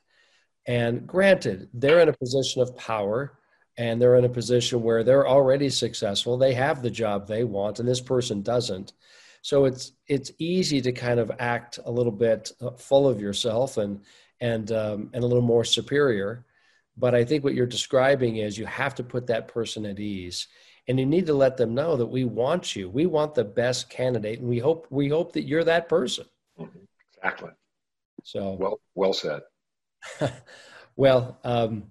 [0.67, 3.37] And granted, they're in a position of power
[3.77, 6.37] and they're in a position where they're already successful.
[6.37, 8.93] They have the job they want, and this person doesn't.
[9.41, 13.77] So it's it's easy to kind of act a little bit uh, full of yourself
[13.77, 14.01] and
[14.41, 16.45] and um, and a little more superior
[16.97, 20.47] But I think what you're describing is you have to put that person at ease
[20.87, 22.89] and you need to let them know that we want you.
[22.89, 26.25] We want the best candidate and we hope we hope that you're that person.
[26.59, 26.79] Mm-hmm.
[27.17, 27.51] Exactly.
[28.23, 29.41] So well well said.
[30.95, 31.85] well, um,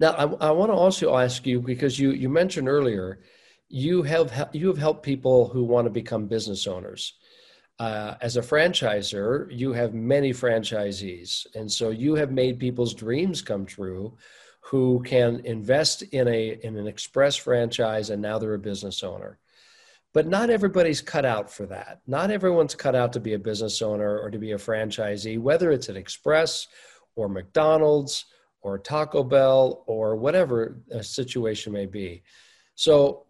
[0.00, 3.20] now I, I want to also ask you because you you mentioned earlier
[3.68, 7.14] you have you have helped people who want to become business owners.
[7.78, 13.40] Uh, as a franchisor, you have many franchisees, and so you have made people's dreams
[13.40, 14.16] come true,
[14.60, 19.38] who can invest in a in an express franchise, and now they're a business owner.
[20.14, 22.00] But not everybody's cut out for that.
[22.06, 25.70] Not everyone's cut out to be a business owner or to be a franchisee, whether
[25.70, 26.66] it's an Express
[27.18, 28.26] or McDonald's
[28.60, 32.22] or Taco Bell or whatever a situation may be.
[32.76, 33.26] So,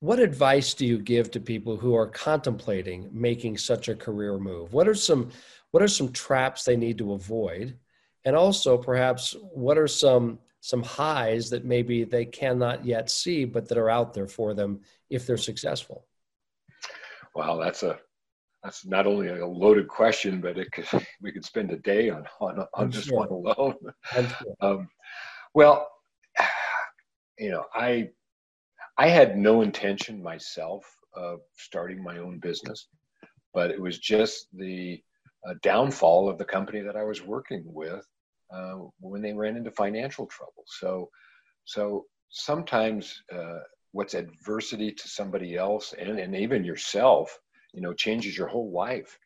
[0.00, 4.72] what advice do you give to people who are contemplating making such a career move?
[4.72, 5.30] What are some
[5.70, 7.78] what are some traps they need to avoid?
[8.24, 13.68] And also perhaps what are some some highs that maybe they cannot yet see but
[13.68, 16.06] that are out there for them if they're successful?
[17.34, 17.98] Wow, that's a
[18.62, 20.86] that's not only a loaded question, but it could
[21.20, 23.18] we could spend a day on on, on this sure.
[23.18, 23.76] one alone.
[24.12, 24.26] Sure.
[24.60, 24.88] Um,
[25.54, 25.88] well,
[27.38, 28.10] you know, I
[28.98, 30.84] I had no intention myself
[31.14, 32.88] of starting my own business,
[33.52, 35.02] but it was just the
[35.46, 38.06] uh, downfall of the company that I was working with
[38.52, 40.64] uh, when they ran into financial trouble.
[40.66, 41.08] So,
[41.64, 43.60] so sometimes uh,
[43.92, 47.36] what's adversity to somebody else and, and even yourself,
[47.72, 49.18] you know, changes your whole life.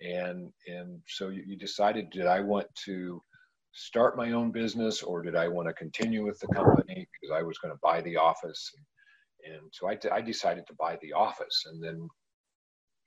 [0.00, 3.22] And, and so you, you decided, did I want to
[3.72, 7.42] start my own business or did I want to continue with the company because I
[7.42, 8.70] was going to buy the office?
[9.44, 11.64] And, so I, I decided to buy the office.
[11.66, 12.08] And then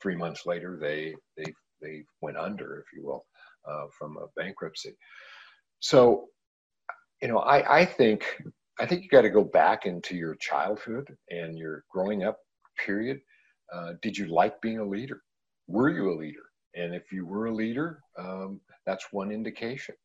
[0.01, 3.25] three months later, they, they, they went under, if you will,
[3.69, 4.95] uh, from a bankruptcy.
[5.79, 6.27] So,
[7.21, 8.37] you know, I, I think
[8.79, 12.37] I think you got to go back into your childhood and your growing up
[12.85, 13.19] period.
[13.73, 15.21] Uh, did you like being a leader?
[15.67, 16.43] Were you a leader?
[16.75, 19.95] And if you were a leader, um, that's one indication.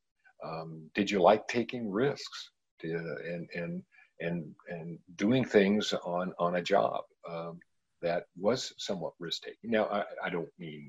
[0.44, 2.50] Um, did you like taking risks
[2.80, 3.82] did, and and
[4.20, 7.60] and and doing things on on a job um,
[8.00, 9.70] that was somewhat risk taking?
[9.70, 10.88] Now, I, I don't mean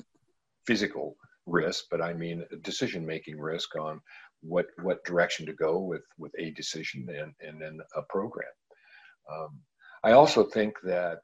[0.65, 1.15] physical
[1.45, 4.01] risk, but I mean decision making risk on
[4.41, 8.47] what what direction to go with with a decision and and then a program.
[9.31, 9.59] Um,
[10.03, 11.19] I also think that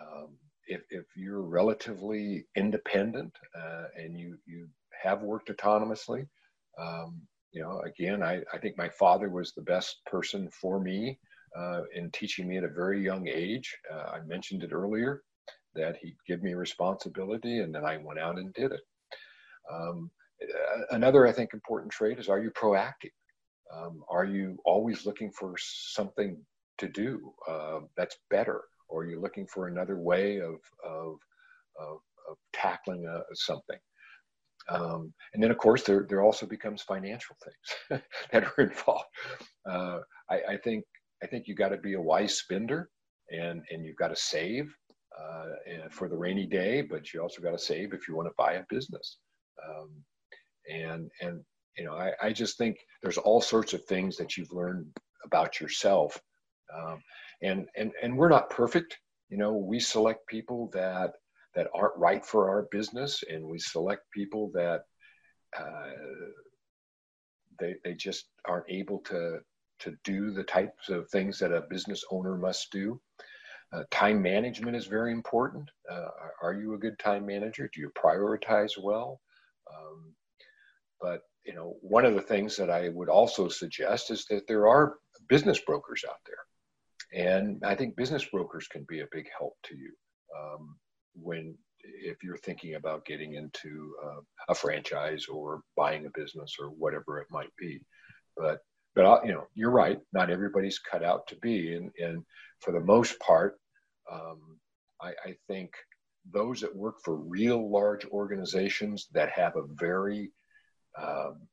[0.00, 0.36] um,
[0.68, 4.68] if if you're relatively independent uh, and you you
[5.02, 6.26] have worked autonomously,
[6.78, 7.20] um,
[7.52, 11.18] you know, again, I, I think my father was the best person for me
[11.56, 13.76] uh, in teaching me at a very young age.
[13.92, 15.22] Uh, I mentioned it earlier
[15.74, 18.80] that he'd give me responsibility, and then I went out and did it.
[19.72, 20.10] Um,
[20.90, 23.12] another, I think, important trait is are you proactive?
[23.74, 26.38] Um, are you always looking for something
[26.78, 28.62] to do uh, that's better?
[28.88, 31.18] Or you're looking for another way of, of,
[31.78, 31.98] of,
[32.30, 33.78] of tackling a, uh, something?
[34.68, 39.06] Um, and then, of course, there, there also becomes financial things that are involved.
[39.68, 40.84] Uh, I, I, think
[41.22, 42.90] I think you got to be a wise spender,
[43.30, 44.74] and and you've got to save
[45.18, 48.34] uh, for the rainy day, but you also got to save if you want to
[48.36, 49.18] buy a business.
[49.66, 49.90] Um,
[50.70, 51.42] and and
[51.76, 54.86] you know I, I just think there's all sorts of things that you've learned
[55.24, 56.20] about yourself
[56.76, 57.02] um,
[57.42, 58.98] and and and we're not perfect.
[59.28, 61.12] You know we select people that
[61.54, 64.82] that aren't right for our business and we select people that
[65.58, 65.90] uh,
[67.58, 69.38] they, they just aren't able to
[69.80, 73.00] to do the types of things that a business owner must do.
[73.72, 75.70] Uh, time management is very important.
[75.90, 76.08] Uh,
[76.42, 77.70] are you a good time manager?
[77.72, 79.20] Do you prioritize well?
[79.72, 80.14] Um,
[81.00, 84.66] but you know, one of the things that I would also suggest is that there
[84.68, 84.96] are
[85.28, 86.36] business brokers out there,
[87.12, 89.92] and I think business brokers can be a big help to you
[90.38, 90.76] um,
[91.14, 96.68] when if you're thinking about getting into uh, a franchise or buying a business or
[96.68, 97.80] whatever it might be.
[98.36, 98.60] But
[98.94, 99.98] but uh, you know, you're right.
[100.12, 102.24] Not everybody's cut out to be, and and
[102.60, 103.58] for the most part,
[104.10, 104.58] um,
[105.00, 105.70] I, I think
[106.30, 110.32] those that work for real large organizations that have a very
[111.00, 111.46] um,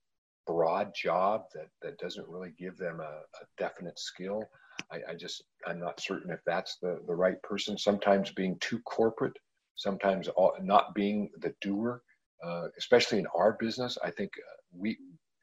[0.46, 4.44] broad job that, that doesn't really give them a, a definite skill.
[4.92, 7.78] I, I, just, I'm not certain if that's the, the right person.
[7.78, 9.38] Sometimes being too corporate,
[9.76, 12.02] sometimes all, not being the doer,
[12.44, 14.98] uh, especially in our business, I think uh, we,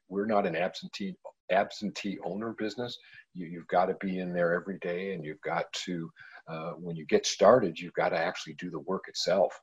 [0.09, 1.15] we're not an absentee
[1.51, 2.97] absentee owner business.
[3.33, 6.09] You, you've got to be in there every day and you've got to,
[6.47, 9.59] uh, when you get started, you've got to actually do the work itself.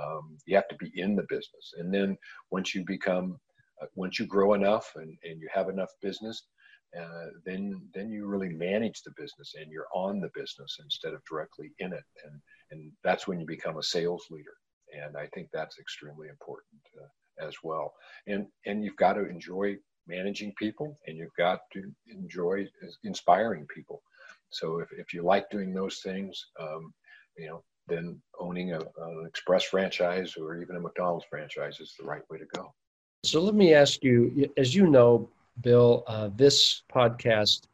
[0.00, 1.74] Um, you have to be in the business.
[1.78, 2.16] And then
[2.50, 3.38] once you become
[3.94, 6.42] once you grow enough and, and you have enough business,
[6.98, 11.24] uh, then then you really manage the business and you're on the business instead of
[11.24, 14.54] directly in it, and and that's when you become a sales leader.
[14.94, 17.94] And I think that's extremely important uh, as well.
[18.26, 19.76] And and you've got to enjoy
[20.06, 22.66] managing people, and you've got to enjoy
[23.04, 24.02] inspiring people.
[24.50, 26.92] So if, if you like doing those things, um,
[27.38, 32.06] you know, then owning a, an express franchise or even a McDonald's franchise is the
[32.06, 32.74] right way to go.
[33.24, 35.28] So let me ask you, as you know,
[35.60, 37.68] Bill, uh, this podcast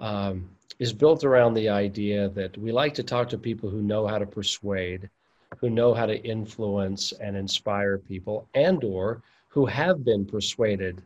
[0.00, 4.06] um, is built around the idea that we like to talk to people who know
[4.06, 5.10] how to persuade,
[5.58, 11.02] who know how to influence and inspire people, and or who have been persuaded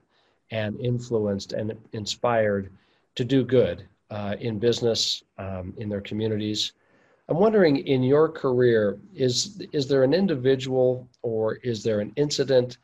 [0.53, 2.71] and influenced and inspired
[3.17, 6.73] to do good uh, in business, um, in their communities.
[7.29, 12.79] I'm wondering, in your career, is is there an individual or is there an incident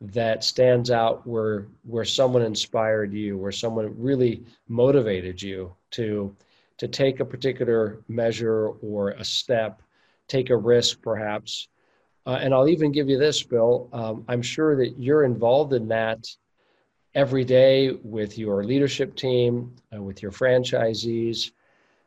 [0.00, 6.34] that stands out where where someone inspired you, where someone really motivated you to
[6.78, 9.82] to take a particular measure or a step,
[10.28, 11.68] take a risk, perhaps?
[12.24, 13.88] Uh, and I'll even give you this, Bill.
[13.92, 16.28] Um, I'm sure that you're involved in that
[17.14, 21.50] every day with your leadership team, uh, with your franchisees.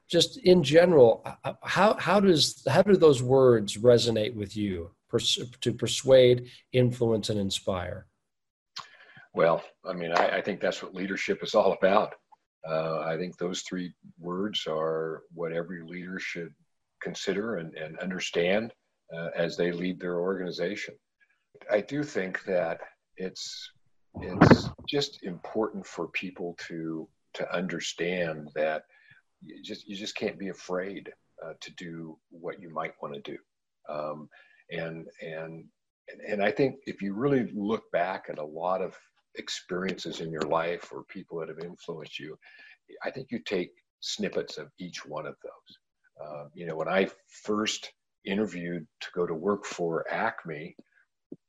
[0.07, 5.39] Just in general, uh, how, how, does, how do those words resonate with you pers-
[5.61, 8.07] to persuade, influence, and inspire?
[9.33, 12.13] Well, I mean, I, I think that's what leadership is all about.
[12.67, 16.53] Uh, I think those three words are what every leader should
[17.01, 18.73] consider and, and understand
[19.13, 20.95] uh, as they lead their organization.
[21.69, 22.79] I do think that
[23.17, 23.71] it's
[24.21, 28.83] it's just important for people to to understand that
[29.41, 31.11] you just you just can't be afraid
[31.43, 33.37] uh, to do what you might want to do
[33.89, 34.29] um,
[34.71, 35.65] and and
[36.27, 38.97] and I think if you really look back at a lot of
[39.35, 42.37] experiences in your life or people that have influenced you,
[43.03, 46.25] I think you take snippets of each one of those.
[46.27, 47.07] Uh, you know, when I
[47.43, 47.91] first
[48.25, 50.75] interviewed to go to work for Acme,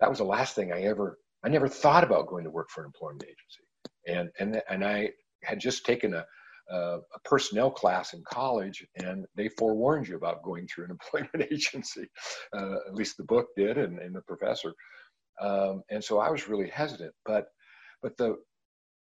[0.01, 2.83] that was the last thing I ever I never thought about going to work for
[2.83, 3.65] an employment agency.
[4.07, 5.11] And, and, and I
[5.43, 6.25] had just taken a,
[6.71, 11.51] a, a personnel class in college, and they forewarned you about going through an employment
[11.53, 12.09] agency.
[12.53, 14.73] Uh, at least the book did, and, and the professor.
[15.41, 17.15] Um, and so I was really hesitant.
[17.25, 17.47] But,
[18.03, 18.37] but, the,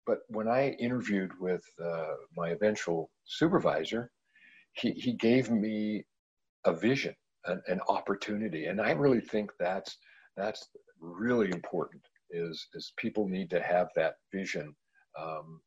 [0.06, 4.10] but when I interviewed with uh, my eventual supervisor,
[4.72, 6.04] he, he gave me
[6.64, 7.14] a vision,
[7.46, 8.66] an, an opportunity.
[8.66, 9.96] And I really think that's,
[10.36, 10.68] that's
[11.00, 14.74] really important is is people need to have that vision
[15.18, 15.65] um, uh,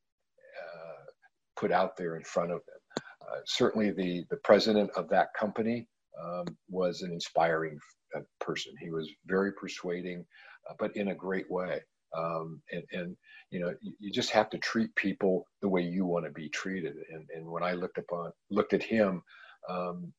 [1.59, 3.03] put out there in front of them.
[3.21, 5.87] Uh, certainly, the the president of that company
[6.23, 7.77] um, was an inspiring
[8.15, 8.73] uh, person.
[8.79, 10.25] He was very persuading,
[10.69, 11.81] uh, but in a great way.
[12.17, 13.17] Um, and, and
[13.51, 16.49] you know you, you, just have to treat people the way you want to be
[16.49, 16.95] treated.
[17.11, 19.21] And, and when I looked upon looked at him,
[19.69, 20.11] um,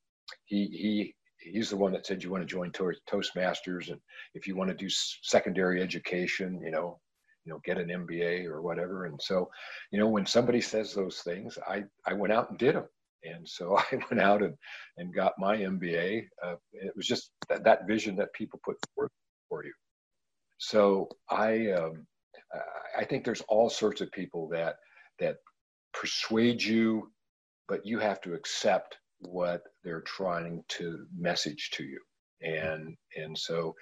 [0.45, 4.01] he he he's the one that said you want to join Toastmasters, and
[4.35, 7.01] if you want to do secondary education, you know,
[7.51, 9.07] you know, get an MBA or whatever.
[9.07, 9.51] And so,
[9.91, 12.87] you know, when somebody says those things, I I went out and did them.
[13.25, 14.55] And so I went out and,
[14.99, 16.27] and got my MBA.
[16.45, 19.11] Uh, it was just that, that vision that people put forth
[19.49, 19.73] for you.
[20.59, 22.07] So I um,
[22.97, 24.77] I think there's all sorts of people that
[25.19, 25.39] that
[25.93, 27.11] persuade you,
[27.67, 32.01] but you have to accept what they're trying to message to you
[32.43, 33.75] and and so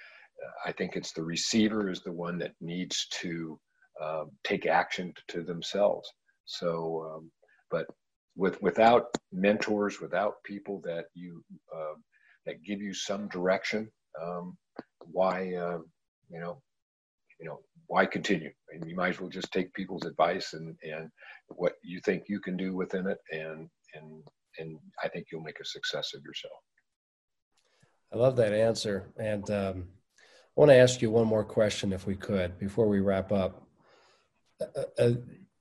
[0.65, 3.59] i think it's the receiver is the one that needs to
[4.01, 6.09] um, take action to themselves
[6.45, 7.31] so um,
[7.69, 7.85] but
[8.35, 11.43] with without mentors without people that you
[11.75, 11.95] uh,
[12.45, 13.89] that give you some direction
[14.21, 14.57] um,
[15.11, 15.79] why uh,
[16.29, 16.61] you know
[17.39, 21.09] you know why continue and you might as well just take people's advice and and
[21.47, 24.23] what you think you can do within it and and
[24.57, 26.53] and I think you'll make a success of yourself.
[28.13, 29.07] I love that answer.
[29.17, 29.87] And um,
[30.59, 33.65] I want to ask you one more question, if we could, before we wrap up.
[34.59, 35.11] Uh, uh,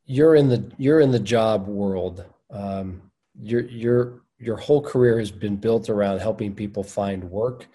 [0.04, 2.24] you're in the you're in the job world.
[2.50, 3.02] Um,
[3.40, 7.68] your your your whole career has been built around helping people find work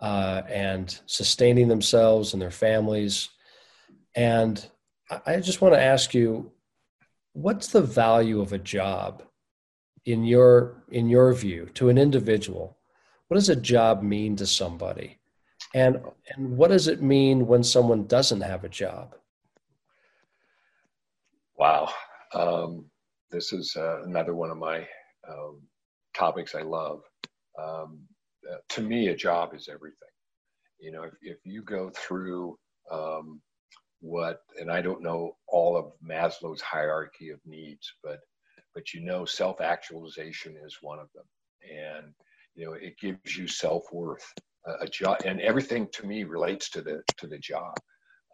[0.00, 3.28] uh, and sustaining themselves and their families.
[4.16, 4.68] And
[5.24, 6.50] I just want to ask you,
[7.32, 9.22] what's the value of a job
[10.04, 12.76] in your in your view to an individual
[13.28, 15.19] what does a job mean to somebody
[15.74, 16.00] and
[16.34, 19.14] and what does it mean when someone doesn't have a job?
[21.56, 21.90] Wow.
[22.34, 22.86] Um,
[23.30, 24.86] this is uh, another one of my
[25.28, 25.60] um,
[26.14, 27.02] topics i love.
[27.60, 28.00] Um,
[28.50, 29.96] uh, to me a job is everything.
[30.80, 32.58] You know if, if you go through
[32.90, 33.40] um,
[34.00, 38.18] what and i don't know all of Maslow's hierarchy of needs, but
[38.74, 41.24] but you know self-actualization is one of them,
[41.62, 42.12] and
[42.54, 44.24] you know it gives you self-worth.
[44.80, 47.74] A job and everything to me relates to the to the job.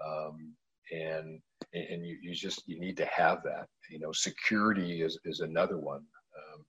[0.06, 0.54] Um,
[0.92, 1.40] and
[1.74, 5.78] and you, you just you need to have that you know security is is another
[5.78, 6.04] one.
[6.36, 6.64] Um,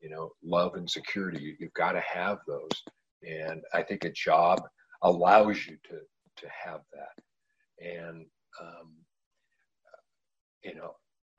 [0.00, 2.82] you know love and security you, you've got to have those.
[3.22, 4.62] And i think a job
[5.02, 5.98] allows you to
[6.38, 7.86] to have that.
[7.86, 8.26] And
[8.60, 8.94] um,
[10.64, 10.92] you know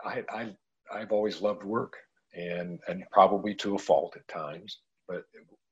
[0.03, 0.55] i i
[0.93, 1.93] i've always loved work
[2.33, 5.23] and and probably to a fault at times but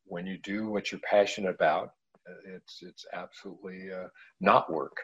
[0.09, 1.91] when you do what you're passionate about
[2.45, 4.07] it's it's absolutely uh,
[4.39, 4.95] not work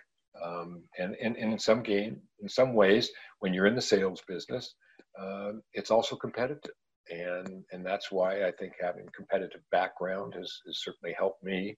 [0.44, 4.22] um, and, and, and in some game, in some ways, when you're in the sales
[4.28, 4.76] business,
[5.20, 6.72] uh, it's also competitive.
[7.10, 11.78] And, and that's why I think having a competitive background has, has certainly helped me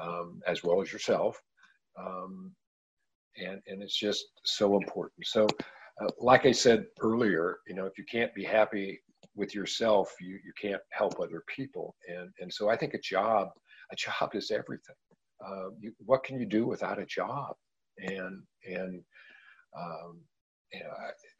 [0.00, 1.40] um, as well as yourself.
[1.98, 2.52] Um,
[3.36, 5.26] and, and it's just so important.
[5.26, 5.46] So,
[6.00, 9.00] uh, like I said earlier, you know, if you can't be happy
[9.34, 11.94] with yourself, you, you can't help other people.
[12.08, 13.48] And, and so I think a job,
[13.92, 14.96] a job is everything.
[15.44, 17.54] Uh, you, what can you do without a job?
[17.98, 19.02] and and
[19.78, 20.20] um,
[20.72, 20.90] you know,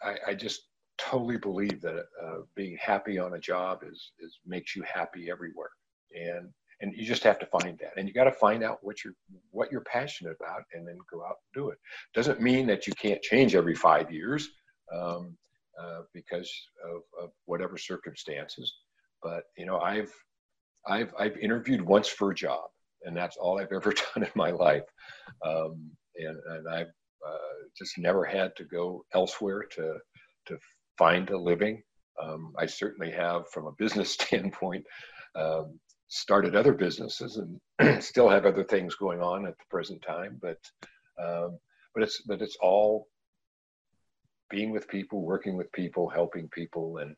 [0.03, 0.63] I, I just
[0.99, 5.71] totally believe that uh, being happy on a job is is makes you happy everywhere,
[6.15, 6.51] and
[6.81, 9.15] and you just have to find that, and you got to find out what you're
[9.51, 11.79] what you're passionate about, and then go out and do it.
[12.15, 14.49] Doesn't mean that you can't change every five years
[14.95, 15.37] um,
[15.81, 16.51] uh, because
[16.85, 18.73] of, of whatever circumstances,
[19.23, 20.13] but you know I've
[20.87, 22.65] I've I've interviewed once for a job,
[23.05, 24.85] and that's all I've ever done in my life.
[25.45, 26.93] Um, and, and I've
[27.27, 29.99] uh, just never had to go elsewhere to
[30.47, 30.59] to
[30.97, 31.83] find a living.
[32.21, 34.85] Um, I certainly have, from a business standpoint,
[35.37, 37.41] um, started other businesses
[37.79, 40.39] and still have other things going on at the present time.
[40.43, 40.59] But
[41.23, 41.59] um,
[41.95, 43.09] but it's but it's all
[44.51, 47.15] being with people, working with people, helping people, and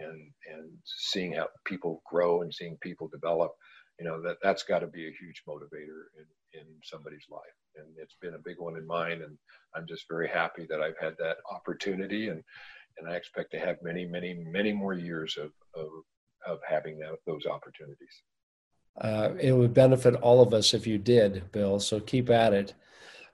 [0.00, 3.52] and and seeing how people grow and seeing people develop.
[3.98, 7.42] You know that that's got to be a huge motivator in in somebody's life
[7.78, 9.22] and it's been a big one in mine.
[9.22, 9.36] And
[9.74, 12.42] I'm just very happy that I've had that opportunity, and
[12.98, 15.88] and I expect to have many, many, many more years of of,
[16.46, 18.22] of having that, those opportunities.
[19.00, 21.78] Uh, it would benefit all of us if you did, Bill.
[21.78, 22.74] So keep at it.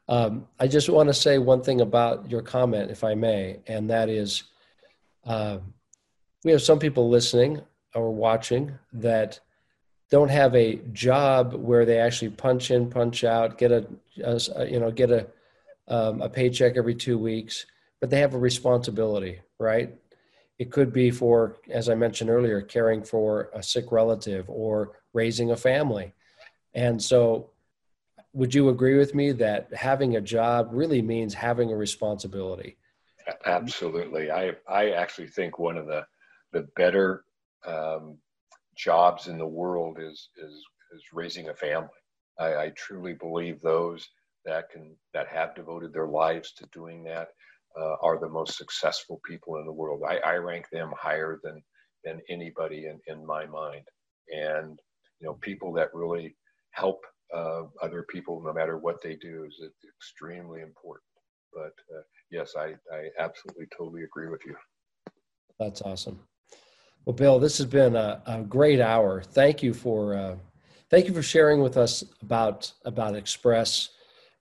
[0.08, 3.88] Um, I just want to say one thing about your comment, if I may, and
[3.90, 4.44] that is
[5.24, 5.58] uh,
[6.44, 7.62] we have some people listening
[7.94, 9.40] or watching that
[10.10, 13.86] don't have a job where they actually punch in, punch out, get a,
[14.22, 15.26] a you know, get a
[15.88, 17.66] um, a paycheck every two weeks,
[18.00, 19.94] but they have a responsibility, right?
[20.58, 25.50] It could be for, as I mentioned earlier, caring for a sick relative or raising
[25.50, 26.14] a family.
[26.74, 27.50] And so,
[28.34, 32.76] would you agree with me that having a job really means having a responsibility?
[33.46, 34.30] Absolutely.
[34.30, 36.04] I, I actually think one of the,
[36.52, 37.24] the better
[37.64, 38.18] um,
[38.76, 40.52] jobs in the world is is
[40.92, 41.88] is raising a family.
[42.38, 44.06] I, I truly believe those
[44.44, 47.28] that can that have devoted their lives to doing that
[47.80, 50.02] uh, are the most successful people in the world.
[50.06, 51.62] I, I rank them higher than
[52.04, 53.84] than anybody in, in my mind.
[54.28, 54.78] And
[55.20, 56.36] you know, people that really
[56.72, 57.04] help
[57.34, 59.62] uh, other people, no matter what they do, is
[59.96, 61.04] extremely important.
[61.52, 64.56] But uh, yes, I, I absolutely totally agree with you.
[65.58, 66.20] That's awesome.
[67.04, 69.22] Well, Bill, this has been a, a great hour.
[69.22, 70.36] Thank you for uh,
[70.90, 73.90] thank you for sharing with us about about Express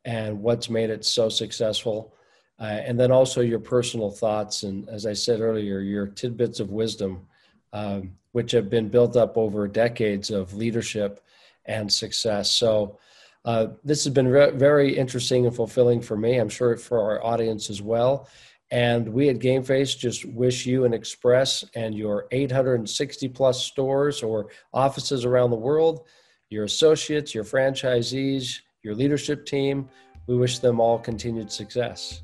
[0.06, 2.14] and what's made it so successful,
[2.60, 6.72] uh, and then also your personal thoughts and, as I said earlier, your tidbits of
[6.72, 7.28] wisdom,
[7.72, 11.22] um, which have been built up over decades of leadership
[11.66, 12.52] and success.
[12.52, 13.00] So.
[13.46, 16.38] Uh, this has been re- very interesting and fulfilling for me.
[16.38, 18.30] I'm sure for our audience as well.
[18.72, 24.48] And we at GameFace just wish you and Express and your 860 plus stores or
[24.74, 26.08] offices around the world,
[26.50, 29.90] your associates, your franchisees, your leadership team,
[30.28, 32.24] we wish them all continued success.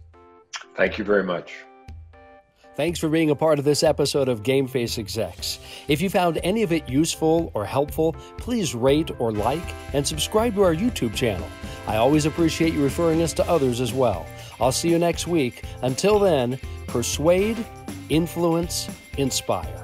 [0.76, 1.68] Thank you very much.
[2.80, 5.60] Thanks for being a part of this episode of GameFace Execs.
[5.90, 10.56] If you found any of it useful or helpful, please rate or like and subscribe
[10.56, 11.46] to our YouTube channel.
[11.88, 14.26] I always appreciate you referring us to others as well.
[14.62, 15.64] I'll see you next week.
[15.82, 16.58] Until then,
[16.88, 17.58] persuade,
[18.08, 19.79] influence, inspire.